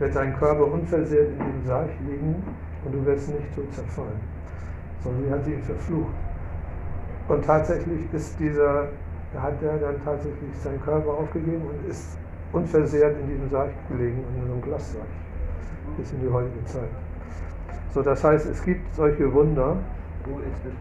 [0.00, 2.42] Wird dein Körper unversehrt in dem Sarg liegen
[2.84, 4.20] und du wirst nicht so zerfallen.
[5.02, 6.14] Sondern sie hat ihn verflucht.
[7.28, 8.88] Und tatsächlich ist dieser,
[9.36, 12.18] hat er dann tatsächlich seinen Körper aufgegeben und ist
[12.52, 15.06] unversehrt in diesem Sarg gelegen, in so einem Glassarg,
[15.96, 16.88] bis in die heutige Zeit.
[17.94, 19.76] So, das heißt, es gibt solche Wunder.
[20.24, 20.72] Wo ist das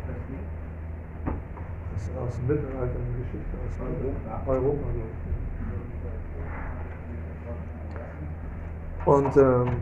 [1.97, 4.51] ist aus dem Mittelalter eine Geschichte aus Europa.
[4.51, 4.87] Europa.
[9.05, 9.77] Und ähm,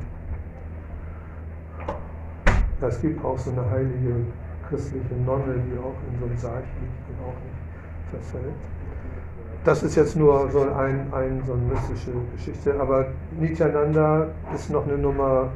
[2.82, 4.16] es gibt auch so eine heilige
[4.70, 8.54] christliche Nonne, die auch in so einem Sarg liegt und auch nicht verfällt.
[9.64, 13.08] Das ist jetzt nur so, ein, ein, so eine mystische Geschichte, aber
[13.40, 15.50] Nityananda ist noch eine Nummer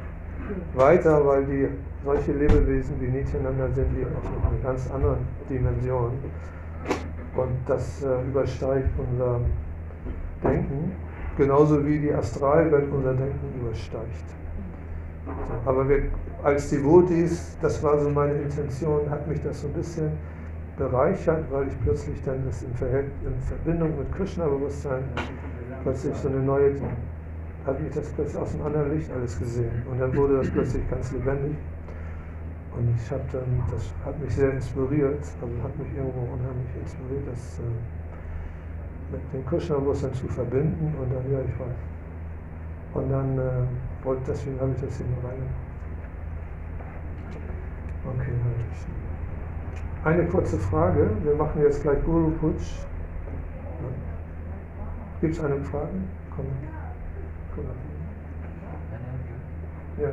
[0.74, 1.68] weiter, weil die
[2.04, 6.12] solche Lebewesen wie Nityananda sind eben auf einer ganz anderen Dimension.
[7.36, 9.40] Und das äh, übersteigt unser
[10.42, 10.92] Denken,
[11.36, 14.24] genauso wie die Astralwelt unser Denken übersteigt.
[15.26, 16.02] So, aber wir,
[16.42, 20.10] als Devotees, das war so meine Intention, hat mich das so ein bisschen
[20.76, 25.04] bereichert, weil ich plötzlich dann das in, Verhält in Verbindung mit Krishna-Bewusstsein
[25.82, 26.72] plötzlich so eine neue,
[27.66, 29.82] hat mich das plötzlich aus einem anderen Licht alles gesehen.
[29.90, 31.56] Und dann wurde das plötzlich ganz lebendig.
[32.76, 37.26] Und ich habe dann, das hat mich sehr inspiriert, also hat mich irgendwo unheimlich inspiriert,
[37.26, 41.76] das äh, mit dem Krishna-Bewusstsein zu verbinden und dann, ja, ich weiß.
[42.94, 45.70] Und dann äh, wollte, deswegen habe ich das hier nur reingenommen.
[48.06, 48.32] Okay.
[50.02, 51.10] Eine kurze Frage.
[51.22, 52.86] Wir machen jetzt gleich Guru Putsch.
[55.20, 55.88] Gibt es eine Frage?
[56.34, 56.46] Komm.
[59.98, 60.08] Ja.
[60.08, 60.12] Äh,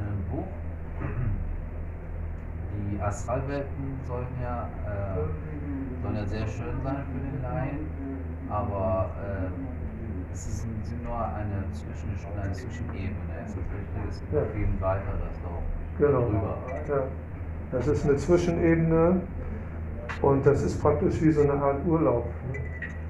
[0.00, 0.46] einem Buch.
[2.90, 7.78] Die Astralwelten sollen ja, äh, sollen ja sehr schön sein für den Laien,
[8.50, 12.10] aber äh, es ist, ein- sind nur eine, Zwischen,
[12.42, 13.14] eine Zwischenebene.
[13.44, 14.42] Es ist richtig, Ja.
[14.52, 15.62] viel weiteres noch
[15.98, 16.22] Genau.
[16.28, 16.58] drüber.
[16.88, 17.04] Ja.
[17.72, 19.22] Das ist eine Zwischenebene
[20.22, 22.30] und das ist praktisch wie so eine Art Urlaub.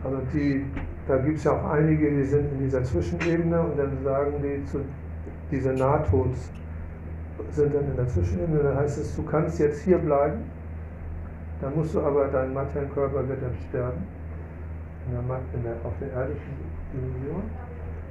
[0.04, 0.70] Also die,
[1.08, 4.64] da gibt es ja auch einige, die sind in dieser Zwischenebene und dann sagen die
[4.64, 4.80] zu
[5.50, 6.50] diese Nahtods
[7.50, 10.38] sind dann in der Zwischenebene, dann heißt es, du kannst jetzt hier bleiben,
[11.60, 12.52] dann musst du aber, dein
[12.92, 14.02] Körper wird dann sterben,
[15.06, 16.54] in der, in der, auf der irdischen
[16.92, 17.42] Dimension.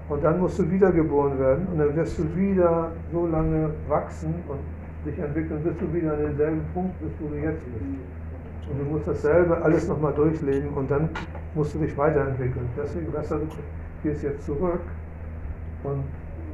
[0.08, 4.60] Und dann musst du wiedergeboren werden und dann wirst du wieder so lange wachsen und
[5.06, 8.70] dich entwickeln, bist du wieder an denselben Punkt, bist wo du jetzt bist.
[8.70, 11.10] Und du musst dasselbe alles nochmal durchleben und dann
[11.56, 12.70] musst du dich weiterentwickeln.
[12.78, 13.48] Deswegen besser, du
[14.04, 14.82] gehst jetzt zurück
[15.84, 16.04] und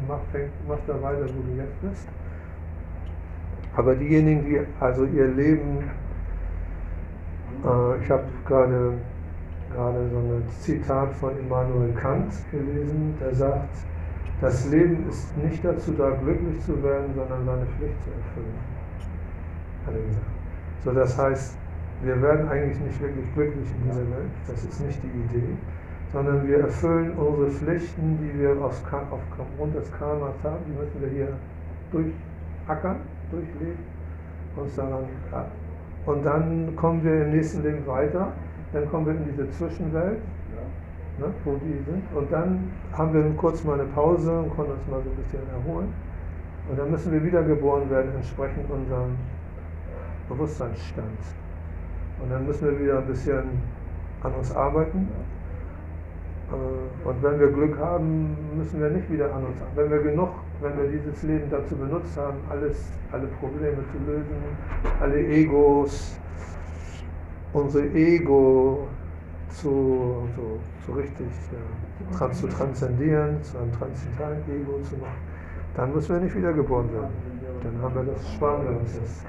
[0.08, 2.08] mach, fäng, machst da weiter, wo du jetzt bist.
[3.76, 5.89] Aber diejenigen, die also ihr Leben,
[7.66, 8.93] äh, ich habe gerade
[9.74, 13.76] gerade so ein Zitat von Immanuel Kant gelesen, der sagt,
[14.41, 18.56] das Leben ist nicht dazu da, glücklich zu werden, sondern seine Pflicht zu erfüllen.
[19.86, 20.26] Hat er gesagt.
[20.84, 21.58] So, das heißt,
[22.04, 25.54] wir werden eigentlich nicht wirklich glücklich in dieser Welt, das ist nicht die Idee,
[26.12, 28.82] sondern wir erfüllen unsere Pflichten, die wir aus,
[29.12, 31.38] aufgrund des Karmas haben, die müssen wir hier
[31.91, 32.97] durchackern,
[33.32, 33.80] durchleben,
[34.56, 35.06] uns daran
[36.06, 38.34] und dann kommen wir im nächsten Leben weiter
[38.74, 40.20] dann kommen wir in diese Zwischenwelt,
[41.20, 44.88] ne, wo die sind, und dann haben wir kurz mal eine Pause und können uns
[44.89, 45.93] mal so ein bisschen erholen.
[46.70, 49.18] Und dann müssen wir wiedergeboren werden, entsprechend unserem
[50.30, 51.20] Bewusstseinsstand.
[52.22, 53.43] Und dann müssen wir wieder ein bisschen
[54.24, 55.07] an uns arbeiten.
[56.51, 59.78] Äh, und wenn wir Glück haben, müssen wir nicht wieder an uns arbeiten.
[59.78, 60.30] Wenn wir genug,
[60.61, 64.36] wenn wir dieses Leben dazu benutzt haben, alles, alle Probleme zu lösen,
[64.99, 66.19] alle Egos,
[67.53, 68.88] unser Ego
[69.49, 71.28] zu, so, so richtig
[72.19, 75.19] ja, zu transzendieren, zu einem transzendentalen Ego zu machen,
[75.76, 77.11] dann müssen wir nicht wiedergeboren werden.
[77.63, 79.24] Dann haben wir das, sparen wir uns das.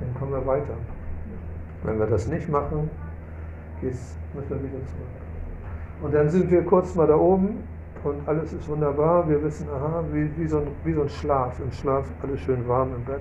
[0.00, 0.74] Dann kommen wir weiter.
[1.82, 2.90] Wenn wir das nicht machen,
[3.80, 6.02] müssen wir wieder zurück.
[6.02, 7.62] Und dann sind wir kurz mal da oben
[8.04, 9.28] und alles ist wunderbar.
[9.28, 11.58] Wir wissen, aha, wie, wie, so, ein, wie so ein Schlaf.
[11.60, 13.20] Im Schlaf alles schön warm im Bett.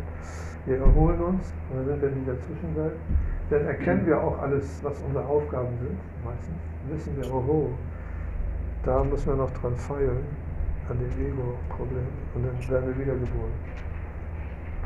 [0.66, 2.94] Wir erholen uns und dann sind wir in dieser Zwischenwelt
[3.52, 6.56] dann erkennen wir auch alles, was unsere Aufgaben sind, meistens.
[6.90, 7.70] Wissen wir, oho,
[8.84, 10.24] da müssen wir noch dran feilen,
[10.90, 12.08] an dem Ego-Problem.
[12.34, 13.52] Und dann werden wir wiedergeboren.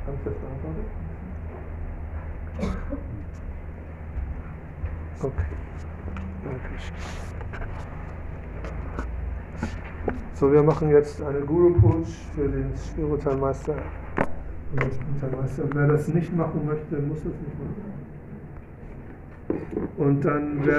[0.08, 0.86] Haben Sie das beantwortet?
[5.22, 5.46] Okay.
[10.36, 13.76] So, wir machen jetzt eine Guru-Push für den Spiritualmeister.
[15.74, 17.96] Wer das nicht machen möchte, muss es nicht machen.
[19.98, 20.72] Und dann werden